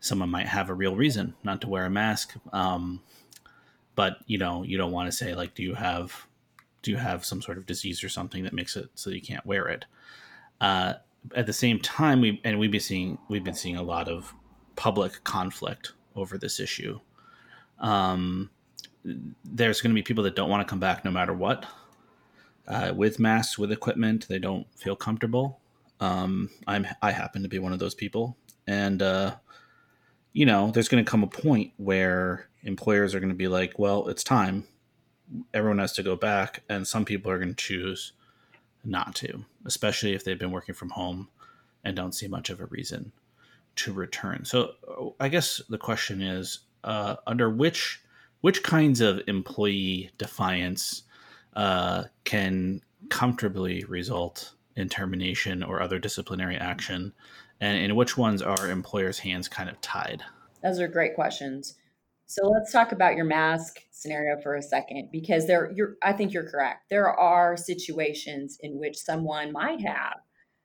someone 0.00 0.30
might 0.30 0.46
have 0.46 0.70
a 0.70 0.74
real 0.74 0.96
reason 0.96 1.34
not 1.44 1.60
to 1.60 1.68
wear 1.68 1.84
a 1.84 1.90
mask 1.90 2.34
um, 2.52 3.00
but 3.94 4.18
you 4.26 4.38
know 4.38 4.62
you 4.62 4.76
don't 4.76 4.92
want 4.92 5.10
to 5.10 5.16
say 5.16 5.34
like 5.34 5.54
do 5.54 5.62
you 5.62 5.74
have 5.74 6.26
do 6.82 6.90
you 6.90 6.96
have 6.96 7.24
some 7.24 7.42
sort 7.42 7.58
of 7.58 7.66
disease 7.66 8.02
or 8.02 8.08
something 8.08 8.44
that 8.44 8.52
makes 8.52 8.76
it 8.76 8.88
so 8.94 9.10
you 9.10 9.20
can't 9.20 9.44
wear 9.44 9.68
it 9.68 9.84
uh, 10.60 10.94
at 11.34 11.46
the 11.46 11.52
same 11.52 11.78
time, 11.80 12.20
we 12.20 12.40
and 12.44 12.58
we've 12.58 12.70
been 12.70 12.80
seeing 12.80 13.18
we've 13.28 13.44
been 13.44 13.54
seeing 13.54 13.76
a 13.76 13.82
lot 13.82 14.08
of 14.08 14.34
public 14.76 15.22
conflict 15.24 15.92
over 16.16 16.38
this 16.38 16.60
issue. 16.60 17.00
Um, 17.78 18.50
there's 19.44 19.80
going 19.80 19.90
to 19.90 19.94
be 19.94 20.02
people 20.02 20.24
that 20.24 20.36
don't 20.36 20.50
want 20.50 20.66
to 20.66 20.70
come 20.70 20.80
back 20.80 21.04
no 21.04 21.10
matter 21.10 21.32
what. 21.32 21.66
Uh, 22.68 22.92
with 22.94 23.18
masks, 23.18 23.58
with 23.58 23.72
equipment, 23.72 24.28
they 24.28 24.38
don't 24.38 24.66
feel 24.76 24.94
comfortable. 24.94 25.58
Um, 26.00 26.50
I'm 26.66 26.86
I 27.02 27.12
happen 27.12 27.42
to 27.42 27.48
be 27.48 27.58
one 27.58 27.72
of 27.72 27.78
those 27.78 27.94
people, 27.94 28.36
and 28.66 29.02
uh, 29.02 29.36
you 30.32 30.46
know, 30.46 30.70
there's 30.70 30.88
going 30.88 31.04
to 31.04 31.10
come 31.10 31.22
a 31.22 31.28
point 31.28 31.72
where 31.76 32.48
employers 32.62 33.14
are 33.14 33.20
going 33.20 33.30
to 33.30 33.36
be 33.36 33.48
like, 33.48 33.78
"Well, 33.78 34.08
it's 34.08 34.24
time. 34.24 34.64
Everyone 35.54 35.78
has 35.78 35.92
to 35.94 36.02
go 36.02 36.16
back," 36.16 36.62
and 36.68 36.86
some 36.86 37.04
people 37.04 37.30
are 37.30 37.38
going 37.38 37.54
to 37.54 37.64
choose 37.64 38.12
not 38.84 39.14
to, 39.16 39.44
especially 39.66 40.14
if 40.14 40.24
they've 40.24 40.38
been 40.38 40.50
working 40.50 40.74
from 40.74 40.90
home 40.90 41.28
and 41.84 41.96
don't 41.96 42.14
see 42.14 42.28
much 42.28 42.50
of 42.50 42.60
a 42.60 42.66
reason 42.66 43.12
to 43.76 43.92
return. 43.92 44.44
So 44.44 45.14
I 45.20 45.28
guess 45.28 45.60
the 45.68 45.78
question 45.78 46.22
is 46.22 46.60
uh, 46.84 47.16
under 47.26 47.50
which 47.50 48.02
which 48.40 48.62
kinds 48.62 49.00
of 49.00 49.20
employee 49.26 50.10
defiance 50.16 51.02
uh, 51.54 52.04
can 52.24 52.80
comfortably 53.10 53.84
result 53.84 54.52
in 54.80 54.88
termination 54.88 55.62
or 55.62 55.80
other 55.80 55.98
disciplinary 55.98 56.56
action, 56.56 57.12
and 57.60 57.78
in 57.78 57.94
which 57.94 58.16
ones 58.16 58.42
are 58.42 58.70
employers' 58.70 59.20
hands 59.20 59.48
kind 59.48 59.68
of 59.68 59.80
tied? 59.80 60.22
Those 60.62 60.80
are 60.80 60.88
great 60.88 61.14
questions. 61.14 61.76
So 62.26 62.48
let's 62.48 62.70
talk 62.70 62.92
about 62.92 63.16
your 63.16 63.24
mask 63.24 63.80
scenario 63.90 64.40
for 64.40 64.54
a 64.54 64.62
second 64.62 65.08
because 65.10 65.46
there 65.46 65.72
you're 65.74 65.96
I 66.02 66.12
think 66.12 66.32
you're 66.32 66.48
correct. 66.48 66.88
There 66.88 67.08
are 67.08 67.56
situations 67.56 68.58
in 68.62 68.78
which 68.78 68.96
someone 68.96 69.52
might 69.52 69.80
have 69.80 70.18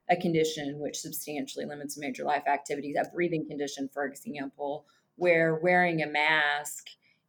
a 0.08 0.16
condition 0.16 0.78
which 0.78 0.96
substantially 0.96 1.66
limits 1.66 1.98
major 1.98 2.22
life 2.22 2.44
activities, 2.46 2.94
a 2.96 3.10
breathing 3.12 3.46
condition 3.48 3.90
for 3.92 4.04
example, 4.04 4.86
where 5.16 5.56
wearing 5.56 6.02
a 6.02 6.06
mask 6.06 6.86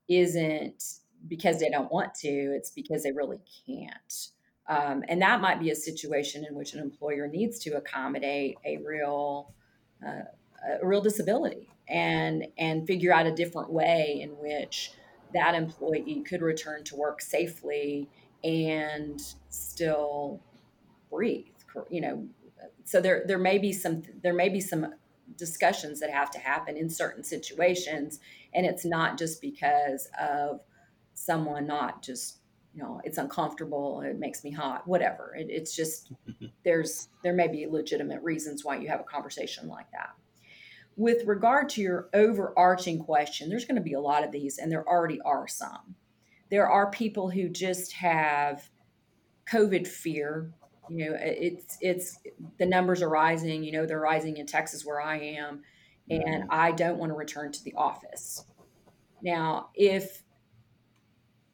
isn't 0.08 0.84
because 1.28 1.60
they 1.60 1.70
don't 1.70 1.92
want 1.92 2.14
to, 2.14 2.30
it's 2.30 2.70
because 2.70 3.02
they 3.02 3.12
really 3.12 3.40
can't. 3.66 4.30
Um, 4.70 5.04
and 5.08 5.22
that 5.22 5.40
might 5.40 5.60
be 5.60 5.72
a 5.72 5.76
situation 5.76 6.46
in 6.46 6.54
which 6.56 6.74
an 6.74 6.80
employer 6.80 7.28
needs 7.28 7.60
to 7.60 7.78
accommodate 7.78 8.58
a 8.66 8.78
real 8.78 9.54
uh, 10.06 10.24
a 10.82 10.86
real 10.86 11.02
disability 11.02 11.70
and 11.88 12.48
and 12.58 12.86
figure 12.86 13.14
out 13.14 13.26
a 13.26 13.32
different 13.32 13.72
way 13.72 14.20
in 14.22 14.32
which 14.32 14.92
that 15.34 15.56
employee 15.56 16.24
could 16.28 16.42
return 16.42 16.84
to 16.84 16.96
work 16.96 17.22
safely 17.22 18.10
and 18.44 19.22
still 19.50 20.42
breathe 21.10 21.46
you 21.90 22.02
know. 22.02 22.28
So 22.86 23.02
there 23.02 23.24
there 23.28 23.38
may 23.38 23.58
be 23.58 23.74
some 23.74 24.04
there 24.22 24.34
may 24.34 24.50
be 24.50 24.62
some 24.62 24.94
discussions 25.38 26.00
that 26.00 26.10
have 26.10 26.32
to 26.32 26.40
happen 26.40 26.78
in 26.78 26.90
certain 26.90 27.24
situations 27.24 28.20
and 28.54 28.66
it's 28.66 28.86
not 28.86 29.18
just 29.18 29.42
because 29.42 30.10
of 30.20 30.62
someone 31.14 31.68
not 31.68 32.02
just 32.02 32.38
you 32.78 32.84
know 32.84 33.02
it's 33.04 33.18
uncomfortable 33.18 34.02
it 34.02 34.20
makes 34.20 34.44
me 34.44 34.52
hot 34.52 34.88
whatever 34.88 35.36
it, 35.36 35.48
it's 35.50 35.76
just 35.76 36.14
there's 36.64 37.10
there 37.24 37.34
may 37.34 37.48
be 37.48 37.66
legitimate 37.66 38.22
reasons 38.22 38.64
why 38.64 38.78
you 38.78 38.88
have 38.88 39.00
a 39.00 39.04
conversation 39.04 39.68
like 39.68 39.90
that 39.92 40.12
with 40.98 41.26
regard 41.28 41.70
to 41.70 41.82
your 41.82 42.10
overarching 42.14 42.98
question, 43.00 43.50
there's 43.50 43.66
going 43.66 43.76
to 43.76 43.82
be 43.82 43.94
a 43.94 44.02
lot 44.02 44.24
of 44.24 44.32
these, 44.32 44.58
and 44.58 44.72
there 44.72 44.86
already 44.86 45.22
are 45.22 45.48
some. 45.48 45.96
There 46.50 46.68
are 46.68 46.90
people 46.90 47.30
who 47.30 47.50
just 47.50 47.94
have 47.94 48.68
COVID 49.50 49.88
fear. 49.88 50.52
You 50.90 51.12
know, 51.12 51.18
it's 51.20 51.78
it's 51.82 52.20
the 52.58 52.66
numbers 52.66 53.02
are 53.04 53.10
rising. 53.10 53.64
You 53.64 53.74
know, 53.74 53.86
they're 53.86 54.00
rising 54.00 54.38
in 54.38 54.48
Texas 54.48 54.86
where 54.86 55.00
I 55.00 55.18
am, 55.18 55.62
and 56.10 56.24
mm-hmm. 56.24 56.48
I 56.50 56.72
don't 56.72 56.98
want 56.98 57.12
to 57.12 57.16
return 57.16 57.52
to 57.52 57.64
the 57.64 57.76
office. 57.76 58.44
Now, 59.22 59.70
if 59.76 60.24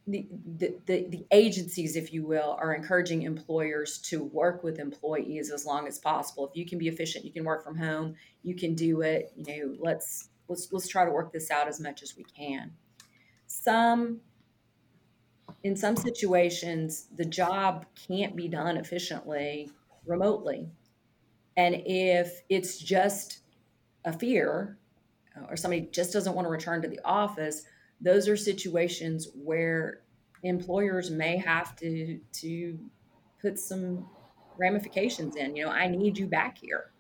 the, 0.06 0.28
the, 0.58 0.76
the, 0.86 1.26
agencies, 1.32 1.96
if 1.96 2.12
you 2.12 2.26
will, 2.26 2.58
are 2.60 2.74
encouraging 2.74 3.22
employers 3.22 4.00
to 4.00 4.24
work 4.26 4.64
with 4.64 4.80
employees 4.80 5.50
as 5.50 5.66
long 5.66 5.88
as 5.88 5.98
possible. 5.98 6.48
If 6.50 6.58
you 6.58 6.66
can 6.66 6.78
be 6.78 6.90
efficient, 6.90 7.24
you 7.24 7.32
can 7.32 7.46
work 7.46 7.64
from 7.64 7.78
home, 7.78 8.16
you 8.44 8.56
can 8.56 8.76
do 8.76 9.02
it. 9.02 9.32
You 9.36 9.46
know, 9.46 9.76
let's 9.80 10.30
let's 10.50 10.68
let's 10.72 10.88
try 10.88 11.06
to 11.06 11.12
work 11.12 11.32
this 11.32 11.50
out 11.50 11.68
as 11.68 11.80
much 11.80 12.04
as 12.04 12.18
we 12.18 12.26
can. 12.26 12.74
Some 13.48 14.20
in 15.64 15.76
some 15.78 15.96
situations, 15.96 17.08
the 17.16 17.26
job 17.26 17.86
can't 18.08 18.36
be 18.36 18.50
done 18.50 18.76
efficiently 18.76 19.72
remotely. 20.06 20.68
And 21.56 21.82
if 21.86 22.42
it's 22.50 22.78
just 22.78 23.40
a 24.04 24.12
fear 24.12 24.78
or 25.50 25.56
somebody 25.56 25.88
just 25.92 26.12
doesn't 26.12 26.36
want 26.36 26.46
to 26.46 26.50
return 26.50 26.82
to 26.82 26.88
the 26.88 27.00
office, 27.06 27.64
those 28.04 28.28
are 28.28 28.38
situations 28.38 29.30
where 29.34 30.02
employers 30.44 31.10
may 31.10 31.38
have 31.38 31.76
to 31.78 32.20
to 32.34 32.78
put 33.42 33.58
some 33.58 34.06
ramifications 34.58 35.36
in. 35.36 35.56
You 35.56 35.66
know, 35.66 35.72
I 35.72 35.88
need 35.88 36.18
you 36.18 36.28
back 36.28 36.58
here. 36.58 36.92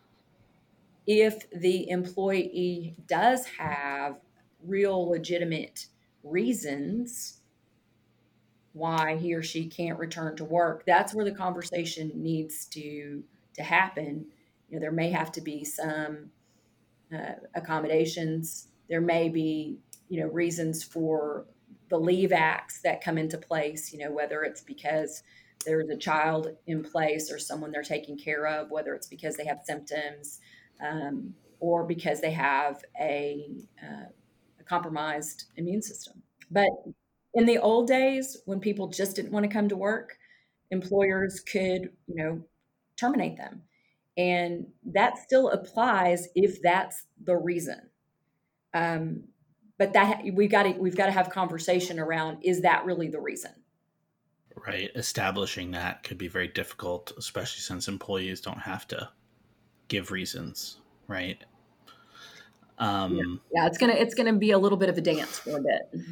If 1.05 1.50
the 1.51 1.89
employee 1.89 2.95
does 3.07 3.45
have 3.45 4.19
real 4.65 5.10
legitimate 5.10 5.88
reasons 6.24 7.41
why 8.72 9.17
he 9.17 9.36
or 9.36 9.43
she 9.43 9.67
can't 9.67 10.00
return 10.00 10.36
to 10.38 10.45
work, 10.45 10.83
that's 10.86 11.13
where 11.13 11.25
the 11.25 11.31
conversation 11.31 12.12
needs 12.15 12.65
to 12.67 13.24
to 13.55 13.63
happen. 13.63 14.25
You 14.69 14.77
know, 14.77 14.81
there 14.81 14.91
may 14.91 15.12
have 15.12 15.31
to 15.33 15.41
be 15.41 15.63
some 15.63 16.31
uh, 17.13 17.33
accommodations. 17.53 18.69
There 18.89 19.01
may 19.01 19.29
be, 19.29 19.77
you 20.10 20.22
know, 20.22 20.27
reasons 20.27 20.83
for 20.83 21.45
the 21.89 22.00
leave 22.00 22.31
acts 22.31 22.81
that 22.81 23.03
come 23.03 23.17
into 23.17 23.38
place. 23.38 23.91
You 23.93 24.00
know, 24.00 24.12
whether 24.12 24.43
it's 24.43 24.62
because 24.62 25.24
there's 25.65 25.89
a 25.89 25.98
child 25.98 26.55
in 26.67 26.83
place 26.83 27.31
or 27.31 27.39
someone 27.39 27.72
they're 27.72 27.83
taking 27.83 28.17
care 28.17 28.48
of, 28.48 28.72
whether 28.72 28.93
it's 28.93 29.07
because 29.07 29.36
they 29.36 29.45
have 29.45 29.62
symptoms 29.63 30.39
um, 30.86 31.33
or 31.60 31.86
because 31.86 32.22
they 32.22 32.31
have 32.31 32.83
a, 33.00 33.48
uh, 33.81 34.05
a 34.60 34.63
compromised 34.63 35.45
immune 35.55 35.81
system. 35.81 36.22
But 36.51 36.69
in 37.33 37.45
the 37.45 37.57
old 37.57 37.88
days, 37.88 38.38
when 38.45 38.60
people 38.60 38.88
just 38.88 39.15
didn't 39.15 39.31
want 39.31 39.45
to 39.45 39.51
come 39.51 39.69
to 39.69 39.75
work, 39.75 40.17
employers 40.72 41.39
could, 41.39 41.89
you 42.07 42.15
know, 42.15 42.43
terminate 43.00 43.38
them. 43.38 43.62
And 44.17 44.67
that 44.86 45.17
still 45.17 45.50
applies 45.50 46.27
if 46.36 46.62
that's 46.62 47.05
the 47.24 47.36
reason. 47.36 47.89
Um, 48.74 49.24
but 49.77 49.93
that 49.93 50.23
we've 50.33 50.51
got 50.51 50.63
to 50.63 50.71
we've 50.71 50.95
got 50.95 51.07
to 51.07 51.11
have 51.11 51.29
conversation 51.29 51.99
around 51.99 52.37
is 52.43 52.61
that 52.61 52.85
really 52.85 53.07
the 53.07 53.19
reason? 53.19 53.51
Right. 54.67 54.91
Establishing 54.95 55.71
that 55.71 56.03
could 56.03 56.17
be 56.17 56.27
very 56.27 56.47
difficult, 56.47 57.11
especially 57.17 57.61
since 57.61 57.87
employees 57.87 58.39
don't 58.39 58.59
have 58.59 58.87
to 58.89 59.09
give 59.87 60.11
reasons, 60.11 60.77
right? 61.07 61.43
Um, 62.77 63.15
yeah. 63.15 63.61
yeah, 63.61 63.67
it's 63.67 63.77
gonna 63.77 63.93
it's 63.93 64.13
gonna 64.13 64.33
be 64.33 64.51
a 64.51 64.57
little 64.57 64.77
bit 64.77 64.89
of 64.89 64.97
a 64.97 65.01
dance 65.01 65.39
for 65.39 65.57
a 65.57 65.61
bit. 65.61 66.05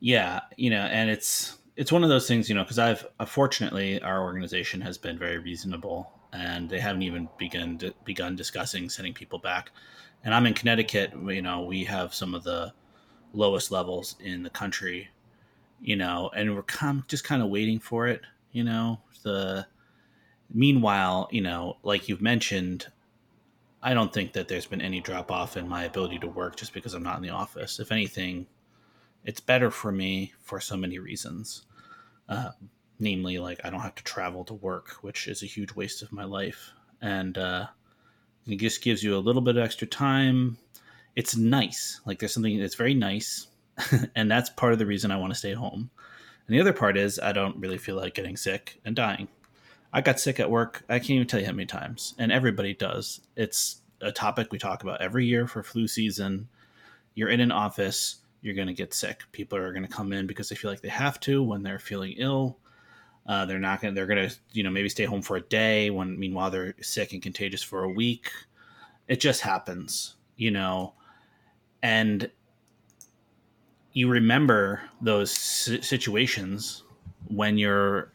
Yeah, 0.00 0.40
you 0.56 0.70
know, 0.70 0.80
and 0.80 1.10
it's 1.10 1.58
it's 1.76 1.92
one 1.92 2.02
of 2.02 2.08
those 2.08 2.26
things, 2.26 2.48
you 2.48 2.54
know, 2.54 2.62
because 2.62 2.78
I've 2.78 3.06
unfortunately 3.18 4.00
our 4.02 4.22
organization 4.22 4.80
has 4.80 4.98
been 4.98 5.18
very 5.18 5.38
reasonable, 5.38 6.10
and 6.32 6.68
they 6.68 6.80
haven't 6.80 7.02
even 7.02 7.28
begun 7.38 7.78
to, 7.78 7.94
begun 8.04 8.36
discussing 8.36 8.88
sending 8.88 9.14
people 9.14 9.38
back. 9.38 9.70
And 10.24 10.34
I'm 10.34 10.46
in 10.46 10.54
Connecticut. 10.54 11.12
You 11.26 11.42
know, 11.42 11.62
we 11.62 11.84
have 11.84 12.14
some 12.14 12.34
of 12.34 12.44
the 12.44 12.72
lowest 13.32 13.70
levels 13.70 14.16
in 14.20 14.42
the 14.42 14.50
country 14.50 15.08
you 15.80 15.96
know, 15.96 16.30
and 16.34 16.54
we're 16.54 16.64
just 17.08 17.24
kind 17.24 17.42
of 17.42 17.48
waiting 17.48 17.78
for 17.78 18.06
it, 18.06 18.22
you 18.52 18.64
know. 18.64 19.00
The 19.22 19.66
meanwhile, 20.52 21.28
you 21.30 21.40
know, 21.40 21.76
like 21.82 22.08
you've 22.08 22.22
mentioned, 22.22 22.86
I 23.82 23.94
don't 23.94 24.12
think 24.12 24.34
that 24.34 24.48
there's 24.48 24.66
been 24.66 24.82
any 24.82 25.00
drop 25.00 25.30
off 25.30 25.56
in 25.56 25.68
my 25.68 25.84
ability 25.84 26.18
to 26.20 26.28
work 26.28 26.56
just 26.56 26.74
because 26.74 26.94
I'm 26.94 27.02
not 27.02 27.16
in 27.16 27.22
the 27.22 27.30
office. 27.30 27.80
If 27.80 27.92
anything, 27.92 28.46
it's 29.24 29.40
better 29.40 29.70
for 29.70 29.90
me 29.90 30.34
for 30.42 30.60
so 30.60 30.76
many 30.76 30.98
reasons. 30.98 31.62
Uh, 32.28 32.50
namely, 32.98 33.38
like 33.38 33.60
I 33.64 33.70
don't 33.70 33.80
have 33.80 33.94
to 33.96 34.04
travel 34.04 34.44
to 34.44 34.54
work, 34.54 34.96
which 35.00 35.28
is 35.28 35.42
a 35.42 35.46
huge 35.46 35.74
waste 35.74 36.02
of 36.02 36.12
my 36.12 36.24
life, 36.24 36.72
and 37.00 37.36
uh, 37.38 37.66
it 38.46 38.56
just 38.56 38.82
gives 38.82 39.02
you 39.02 39.16
a 39.16 39.18
little 39.18 39.42
bit 39.42 39.56
of 39.56 39.64
extra 39.64 39.86
time. 39.86 40.58
It's 41.16 41.36
nice. 41.36 42.00
Like 42.06 42.18
there's 42.18 42.32
something 42.34 42.58
that's 42.58 42.74
very 42.74 42.94
nice 42.94 43.48
and 44.14 44.30
that's 44.30 44.50
part 44.50 44.72
of 44.72 44.78
the 44.78 44.86
reason 44.86 45.10
I 45.10 45.16
want 45.16 45.32
to 45.32 45.38
stay 45.38 45.52
home. 45.52 45.90
And 46.46 46.56
the 46.56 46.60
other 46.60 46.72
part 46.72 46.96
is 46.96 47.18
I 47.18 47.32
don't 47.32 47.56
really 47.58 47.78
feel 47.78 47.96
like 47.96 48.14
getting 48.14 48.36
sick 48.36 48.80
and 48.84 48.96
dying. 48.96 49.28
I 49.92 50.00
got 50.00 50.20
sick 50.20 50.38
at 50.40 50.50
work. 50.50 50.84
I 50.88 50.98
can't 50.98 51.10
even 51.10 51.26
tell 51.26 51.40
you 51.40 51.46
how 51.46 51.52
many 51.52 51.66
times, 51.66 52.14
and 52.18 52.30
everybody 52.30 52.74
does. 52.74 53.20
It's 53.36 53.80
a 54.00 54.12
topic 54.12 54.52
we 54.52 54.58
talk 54.58 54.82
about 54.82 55.00
every 55.00 55.26
year 55.26 55.46
for 55.48 55.62
flu 55.62 55.88
season. 55.88 56.48
You're 57.14 57.28
in 57.28 57.40
an 57.40 57.50
office, 57.50 58.16
you're 58.40 58.54
going 58.54 58.68
to 58.68 58.74
get 58.74 58.94
sick. 58.94 59.22
People 59.32 59.58
are 59.58 59.72
going 59.72 59.84
to 59.84 59.92
come 59.92 60.12
in 60.12 60.26
because 60.26 60.48
they 60.48 60.54
feel 60.56 60.70
like 60.70 60.80
they 60.80 60.88
have 60.88 61.18
to 61.20 61.42
when 61.42 61.62
they're 61.62 61.80
feeling 61.80 62.14
ill. 62.18 62.58
Uh, 63.30 63.44
they're 63.44 63.60
not 63.60 63.80
gonna. 63.80 63.94
They're 63.94 64.06
to, 64.06 64.28
you 64.50 64.64
know, 64.64 64.70
maybe 64.70 64.88
stay 64.88 65.04
home 65.04 65.22
for 65.22 65.36
a 65.36 65.40
day 65.40 65.88
when, 65.90 66.18
meanwhile, 66.18 66.50
they're 66.50 66.74
sick 66.80 67.12
and 67.12 67.22
contagious 67.22 67.62
for 67.62 67.84
a 67.84 67.88
week. 67.88 68.28
It 69.06 69.20
just 69.20 69.42
happens, 69.42 70.16
you 70.34 70.50
know. 70.50 70.94
And 71.80 72.28
you 73.92 74.10
remember 74.10 74.82
those 75.00 75.30
situations 75.30 76.82
when 77.28 77.56
you're 77.56 78.12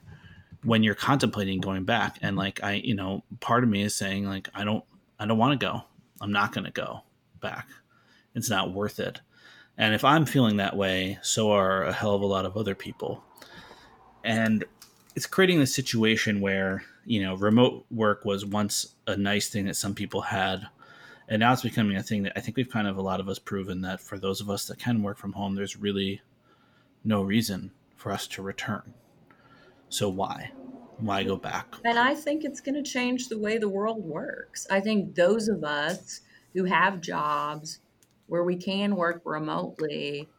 when 0.63 0.83
you're 0.83 0.95
contemplating 0.95 1.61
going 1.61 1.85
back 1.85 2.17
and 2.21 2.35
like 2.35 2.61
i 2.63 2.73
you 2.73 2.95
know 2.95 3.23
part 3.39 3.63
of 3.63 3.69
me 3.69 3.83
is 3.83 3.95
saying 3.95 4.25
like 4.25 4.49
i 4.55 4.63
don't 4.63 4.83
i 5.19 5.25
don't 5.25 5.37
want 5.37 5.57
to 5.57 5.63
go 5.63 5.83
i'm 6.21 6.31
not 6.31 6.51
going 6.53 6.63
to 6.63 6.71
go 6.71 7.01
back 7.39 7.67
it's 8.33 8.49
not 8.49 8.73
worth 8.73 8.99
it 8.99 9.21
and 9.77 9.93
if 9.93 10.03
i'm 10.03 10.25
feeling 10.25 10.57
that 10.57 10.75
way 10.75 11.19
so 11.21 11.51
are 11.51 11.83
a 11.83 11.93
hell 11.93 12.15
of 12.15 12.21
a 12.21 12.25
lot 12.25 12.45
of 12.45 12.57
other 12.57 12.73
people 12.73 13.23
and 14.23 14.65
it's 15.15 15.25
creating 15.25 15.61
a 15.61 15.67
situation 15.67 16.41
where 16.41 16.83
you 17.05 17.21
know 17.21 17.35
remote 17.35 17.85
work 17.89 18.25
was 18.25 18.45
once 18.45 18.95
a 19.07 19.15
nice 19.15 19.49
thing 19.49 19.65
that 19.65 19.75
some 19.75 19.95
people 19.95 20.21
had 20.21 20.67
and 21.27 21.39
now 21.39 21.53
it's 21.53 21.63
becoming 21.63 21.97
a 21.97 22.03
thing 22.03 22.23
that 22.23 22.33
I 22.35 22.39
think 22.39 22.57
we've 22.57 22.69
kind 22.69 22.87
of 22.87 22.97
a 22.97 23.01
lot 23.01 23.19
of 23.19 23.27
us 23.27 23.39
proven 23.39 23.81
that 23.81 23.99
for 23.99 24.17
those 24.17 24.41
of 24.41 24.49
us 24.49 24.67
that 24.67 24.77
can 24.77 25.01
work 25.01 25.17
from 25.17 25.33
home, 25.33 25.55
there's 25.55 25.75
really 25.75 26.21
no 27.03 27.23
reason 27.23 27.71
for 27.95 28.11
us 28.11 28.27
to 28.27 28.41
return. 28.41 28.93
So 29.89 30.07
why? 30.07 30.51
Why 30.97 31.23
go 31.23 31.35
back? 31.35 31.75
And 31.83 31.97
I 31.97 32.13
think 32.13 32.43
it's 32.43 32.61
going 32.61 32.81
to 32.81 32.89
change 32.89 33.27
the 33.27 33.39
way 33.39 33.57
the 33.57 33.69
world 33.69 34.03
works. 34.05 34.67
I 34.69 34.79
think 34.79 35.15
those 35.15 35.47
of 35.47 35.63
us 35.63 36.21
who 36.53 36.65
have 36.65 37.01
jobs 37.01 37.79
where 38.27 38.43
we 38.43 38.55
can 38.55 38.95
work 38.95 39.21
remotely 39.25 40.29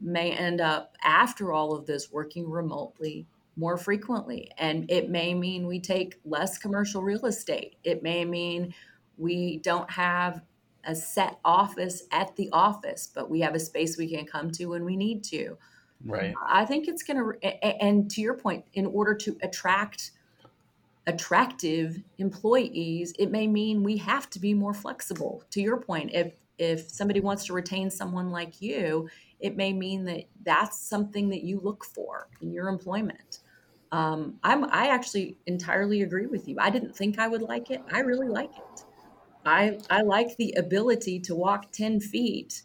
may 0.00 0.32
end 0.32 0.60
up 0.60 0.94
after 1.02 1.52
all 1.52 1.74
of 1.74 1.86
this 1.86 2.12
working 2.12 2.48
remotely 2.48 3.26
more 3.56 3.76
frequently 3.76 4.50
and 4.58 4.90
it 4.90 5.10
may 5.10 5.34
mean 5.34 5.66
we 5.66 5.78
take 5.78 6.18
less 6.24 6.56
commercial 6.56 7.02
real 7.02 7.26
estate 7.26 7.76
it 7.84 8.02
may 8.02 8.24
mean 8.24 8.72
we 9.18 9.58
don't 9.58 9.90
have 9.90 10.42
a 10.84 10.94
set 10.94 11.38
office 11.44 12.04
at 12.10 12.34
the 12.36 12.48
office, 12.52 13.08
but 13.12 13.30
we 13.30 13.40
have 13.40 13.54
a 13.54 13.60
space 13.60 13.96
we 13.96 14.08
can 14.08 14.26
come 14.26 14.50
to 14.50 14.66
when 14.66 14.84
we 14.84 14.96
need 14.96 15.22
to. 15.24 15.56
Right. 16.04 16.34
I 16.46 16.64
think 16.64 16.88
it's 16.88 17.02
going 17.02 17.18
to, 17.18 17.82
and 17.82 18.10
to 18.10 18.20
your 18.20 18.34
point, 18.34 18.64
in 18.74 18.86
order 18.86 19.14
to 19.14 19.36
attract 19.42 20.12
attractive 21.06 22.02
employees, 22.18 23.14
it 23.18 23.30
may 23.30 23.46
mean 23.46 23.82
we 23.82 23.96
have 23.98 24.28
to 24.30 24.40
be 24.40 24.54
more 24.54 24.74
flexible. 24.74 25.44
To 25.50 25.60
your 25.60 25.78
point, 25.78 26.10
if 26.12 26.34
if 26.58 26.90
somebody 26.90 27.18
wants 27.18 27.46
to 27.46 27.54
retain 27.54 27.90
someone 27.90 28.30
like 28.30 28.60
you, 28.60 29.08
it 29.40 29.56
may 29.56 29.72
mean 29.72 30.04
that 30.04 30.24
that's 30.44 30.78
something 30.78 31.28
that 31.30 31.42
you 31.42 31.58
look 31.60 31.84
for 31.84 32.28
in 32.40 32.52
your 32.52 32.68
employment. 32.68 33.40
Um, 33.92 34.38
I'm 34.42 34.64
I 34.64 34.88
actually 34.88 35.36
entirely 35.46 36.02
agree 36.02 36.26
with 36.26 36.48
you. 36.48 36.56
I 36.58 36.70
didn't 36.70 36.96
think 36.96 37.18
I 37.18 37.28
would 37.28 37.42
like 37.42 37.70
it. 37.70 37.82
I 37.92 38.00
really 38.00 38.28
like 38.28 38.50
it. 38.56 38.84
I 39.44 39.78
I 39.90 40.02
like 40.02 40.36
the 40.38 40.54
ability 40.56 41.20
to 41.20 41.34
walk 41.34 41.72
10 41.72 42.00
feet 42.00 42.62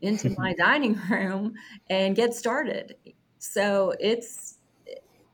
into 0.00 0.30
my 0.38 0.54
dining 0.58 0.98
room 1.10 1.54
and 1.90 2.16
get 2.16 2.34
started. 2.34 2.96
So 3.38 3.94
it's 4.00 4.58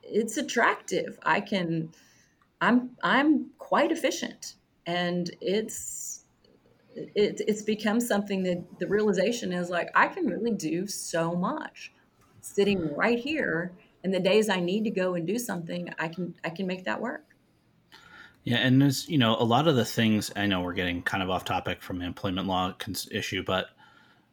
it's 0.02 0.36
attractive. 0.36 1.18
I 1.24 1.40
can 1.40 1.92
I'm 2.60 2.96
I'm 3.02 3.50
quite 3.58 3.92
efficient 3.92 4.56
and 4.86 5.30
it's 5.40 6.24
it, 6.96 7.40
it's 7.46 7.62
become 7.62 8.00
something 8.00 8.42
that 8.42 8.64
the 8.78 8.86
realization 8.88 9.52
is 9.52 9.70
like 9.70 9.88
I 9.94 10.08
can 10.08 10.26
really 10.26 10.52
do 10.52 10.86
so 10.86 11.34
much 11.34 11.92
sitting 12.40 12.94
right 12.96 13.18
here 13.18 13.72
and 14.04 14.12
the 14.12 14.20
days 14.20 14.48
I 14.48 14.60
need 14.60 14.84
to 14.84 14.90
go 14.90 15.14
and 15.14 15.26
do 15.26 15.38
something 15.38 15.92
I 15.98 16.08
can 16.08 16.34
I 16.44 16.50
can 16.50 16.66
make 16.66 16.84
that 16.84 17.00
work. 17.00 17.24
Yeah, 18.44 18.56
and 18.56 18.82
there's 18.82 19.08
you 19.08 19.18
know 19.18 19.36
a 19.36 19.44
lot 19.44 19.68
of 19.68 19.76
the 19.76 19.84
things 19.84 20.30
I 20.34 20.46
know 20.46 20.60
we're 20.60 20.72
getting 20.72 21.02
kind 21.02 21.22
of 21.22 21.30
off 21.30 21.44
topic 21.44 21.82
from 21.82 22.02
employment 22.02 22.48
law 22.48 22.74
issue, 23.10 23.44
but 23.44 23.68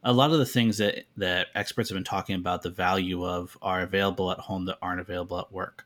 a 0.02 0.12
lot 0.12 0.32
of 0.32 0.38
the 0.38 0.46
things 0.46 0.78
that 0.78 1.04
that 1.16 1.48
experts 1.54 1.90
have 1.90 1.96
been 1.96 2.04
talking 2.04 2.36
about 2.36 2.62
the 2.62 2.70
value 2.70 3.24
of 3.24 3.56
are 3.62 3.82
available 3.82 4.30
at 4.30 4.38
home 4.38 4.64
that 4.66 4.78
aren't 4.82 5.00
available 5.00 5.38
at 5.38 5.52
work, 5.52 5.84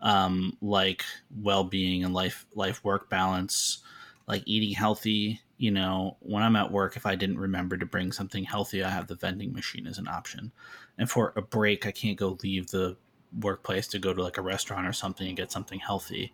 um, 0.00 0.56
like 0.62 1.04
well 1.42 1.64
being 1.64 2.04
and 2.04 2.14
life 2.14 2.46
life 2.54 2.82
work 2.84 3.10
balance, 3.10 3.78
like 4.26 4.42
eating 4.46 4.74
healthy. 4.74 5.40
You 5.58 5.70
know, 5.70 6.18
when 6.20 6.42
I'm 6.42 6.56
at 6.56 6.70
work, 6.70 6.96
if 6.96 7.06
I 7.06 7.14
didn't 7.14 7.38
remember 7.38 7.78
to 7.78 7.86
bring 7.86 8.12
something 8.12 8.44
healthy, 8.44 8.84
I 8.84 8.90
have 8.90 9.06
the 9.06 9.14
vending 9.14 9.54
machine 9.54 9.86
as 9.86 9.98
an 9.98 10.08
option, 10.08 10.52
and 10.98 11.10
for 11.10 11.32
a 11.36 11.42
break, 11.42 11.86
I 11.86 11.92
can't 11.92 12.18
go 12.18 12.38
leave 12.42 12.68
the 12.68 12.96
workplace 13.40 13.86
to 13.86 13.98
go 13.98 14.12
to 14.12 14.22
like 14.22 14.38
a 14.38 14.42
restaurant 14.42 14.86
or 14.86 14.92
something 14.92 15.26
and 15.28 15.36
get 15.36 15.52
something 15.52 15.78
healthy 15.78 16.32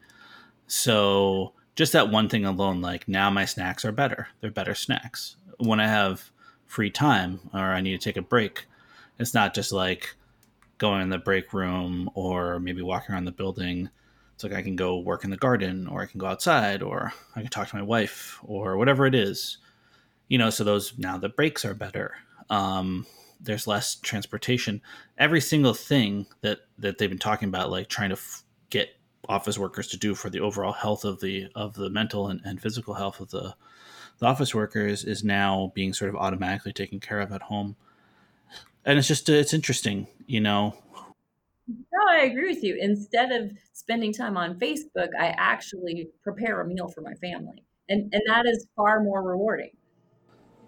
so 0.67 1.53
just 1.75 1.93
that 1.93 2.11
one 2.11 2.29
thing 2.29 2.45
alone, 2.45 2.81
like 2.81 3.09
now 3.09 3.31
my 3.31 3.45
snacks 3.45 3.85
are 3.85 3.93
better. 3.93 4.29
They're 4.41 4.51
better 4.51 4.75
snacks. 4.75 5.37
When 5.59 5.81
I 5.81 5.87
have 5.87 6.31
free 6.67 6.91
time 6.91 7.41
or 7.53 7.61
I 7.61 7.81
need 7.81 8.01
to 8.01 8.05
take 8.05 8.17
a 8.17 8.23
break, 8.23 8.67
it's 9.19 9.35
not 9.35 9.55
just 9.55 9.73
like 9.73 10.15
going 10.79 11.03
in 11.03 11.11
the 11.11 11.19
break 11.19 11.53
room 11.53 12.11
or 12.15 12.59
maybe 12.59 12.83
walking 12.83 13.15
around 13.15 13.27
the 13.27 13.33
building. 13.33 13.91
It's 14.35 14.45
like 14.45 14.55
I 14.55 14.63
can 14.63 14.77
go 14.77 14.99
work 14.99 15.25
in 15.25 15.31
the 15.31 15.37
garden 15.37 15.87
or 15.87 16.03
I 16.03 16.07
can 16.07 16.19
go 16.19 16.27
outside 16.27 16.83
or 16.83 17.13
I 17.37 17.41
can 17.41 17.51
talk 17.51 17.69
to 17.69 17.77
my 17.77 17.83
wife 17.83 18.41
or 18.43 18.77
whatever 18.77 19.07
it 19.07 19.15
is. 19.15 19.59
You 20.29 20.39
know, 20.39 20.51
so 20.51 20.65
those 20.65 20.99
now 20.99 21.19
the 21.19 21.29
breaks 21.29 21.65
are 21.65 21.75
better. 21.75 22.15
Um, 22.49 23.07
there's 23.43 23.67
less 23.67 23.97
transportation. 23.97 24.81
Every 25.19 25.41
single 25.41 25.75
thing 25.75 26.27
that 26.41 26.61
that 26.79 26.99
they've 26.99 27.09
been 27.11 27.19
talking 27.19 27.49
about, 27.49 27.71
like 27.71 27.89
trying 27.89 28.11
to 28.11 28.17
f- 28.17 28.45
get 28.71 28.91
office 29.29 29.59
workers 29.59 29.89
to 29.89 29.97
do 29.97 30.15
for 30.15 30.31
the 30.31 30.41
overall 30.41 30.73
health 30.73 31.05
of 31.05 31.21
the 31.21 31.49
of 31.55 31.75
the 31.75 31.91
mental 31.91 32.29
and, 32.29 32.41
and 32.45 32.61
physical 32.61 32.95
health 32.95 33.21
of 33.21 33.31
the 33.31 33.55
the 34.19 34.27
office 34.27 34.55
workers, 34.55 35.05
is 35.05 35.25
now 35.25 35.73
being 35.75 35.93
sort 35.93 36.09
of 36.09 36.17
automatically 36.17 36.73
taken 36.73 37.01
care 37.01 37.21
of 37.21 37.33
at 37.33 37.43
home. 37.43 37.77
And 38.85 38.99
it's 38.99 39.09
just 39.09 39.29
it's 39.29 39.55
interesting, 39.55 40.07
you 40.27 40.41
know. 40.41 40.77
No, 41.69 41.99
I 42.11 42.23
agree 42.25 42.49
with 42.49 42.65
you. 42.65 42.77
Instead 42.81 43.33
of 43.33 43.53
spending 43.73 44.13
time 44.13 44.37
on 44.37 44.59
Facebook, 44.59 45.09
I 45.19 45.35
actually 45.37 46.09
prepare 46.23 46.61
a 46.61 46.67
meal 46.67 46.89
for 46.89 47.01
my 47.01 47.15
family. 47.15 47.65
And 47.89 48.13
and 48.13 48.23
that 48.29 48.47
is 48.47 48.67
far 48.77 49.03
more 49.03 49.23
rewarding. 49.23 49.71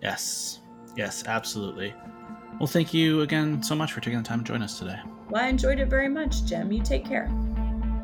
Yes. 0.03 0.61
Yes, 0.97 1.25
absolutely. 1.27 1.93
Well, 2.59 2.67
thank 2.67 2.95
you 2.95 3.23
again 3.23 3.63
so 3.63 3.75
much 3.75 3.93
for 3.93 4.01
taking 4.01 4.19
the 4.19 4.25
time 4.25 4.41
to 4.41 4.45
join 4.45 4.63
us 4.63 4.79
today. 4.79 4.99
Well, 5.29 5.43
I 5.43 5.49
enjoyed 5.49 5.81
it 5.81 5.89
very 5.89 6.09
much, 6.09 6.45
Jim. 6.45 6.71
You 6.71 6.83
take 6.83 7.05
care. 7.05 7.29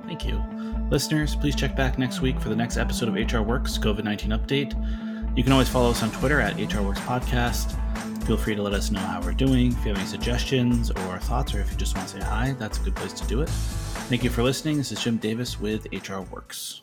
Thank 0.07 0.27
you. 0.27 0.43
Listeners, 0.91 1.37
please 1.37 1.55
check 1.55 1.77
back 1.77 1.99
next 1.99 2.21
week 2.21 2.41
for 2.41 2.49
the 2.49 2.57
next 2.57 2.77
episode 2.77 3.09
of 3.09 3.15
HR 3.15 3.43
Works 3.43 3.79
COVID 3.79 4.03
19 4.05 4.31
Update. 4.31 5.37
You 5.37 5.45
can 5.45 5.53
always 5.53 5.69
follow 5.69 5.91
us 5.91 6.03
on 6.03 6.11
Twitter 6.11 6.41
at 6.41 6.57
HR 6.57 6.83
Works 6.83 7.01
Podcast. 7.01 7.77
Feel 8.25 8.37
free 8.37 8.55
to 8.55 8.63
let 8.63 8.75
us 8.75 8.91
know 8.91 9.01
how 9.01 9.21
we're 9.21 9.33
doing. 9.33 9.73
If 9.73 9.85
you 9.85 9.89
have 9.91 9.99
any 9.99 10.07
suggestions 10.07 10.91
or 10.91 11.19
thoughts, 11.19 11.55
or 11.55 11.61
if 11.61 11.71
you 11.71 11.77
just 11.77 11.97
want 11.97 12.09
to 12.09 12.19
say 12.19 12.25
hi, 12.25 12.55
that's 12.59 12.79
a 12.79 12.83
good 12.83 12.97
place 12.97 13.13
to 13.15 13.27
do 13.27 13.41
it. 13.41 13.49
Thank 13.49 14.25
you 14.25 14.31
for 14.31 14.43
listening. 14.43 14.77
This 14.79 14.93
is 14.93 15.03
Jim 15.03 15.17
Davis 15.17 15.61
with 15.61 15.87
HR 15.93 16.21
Works. 16.33 16.79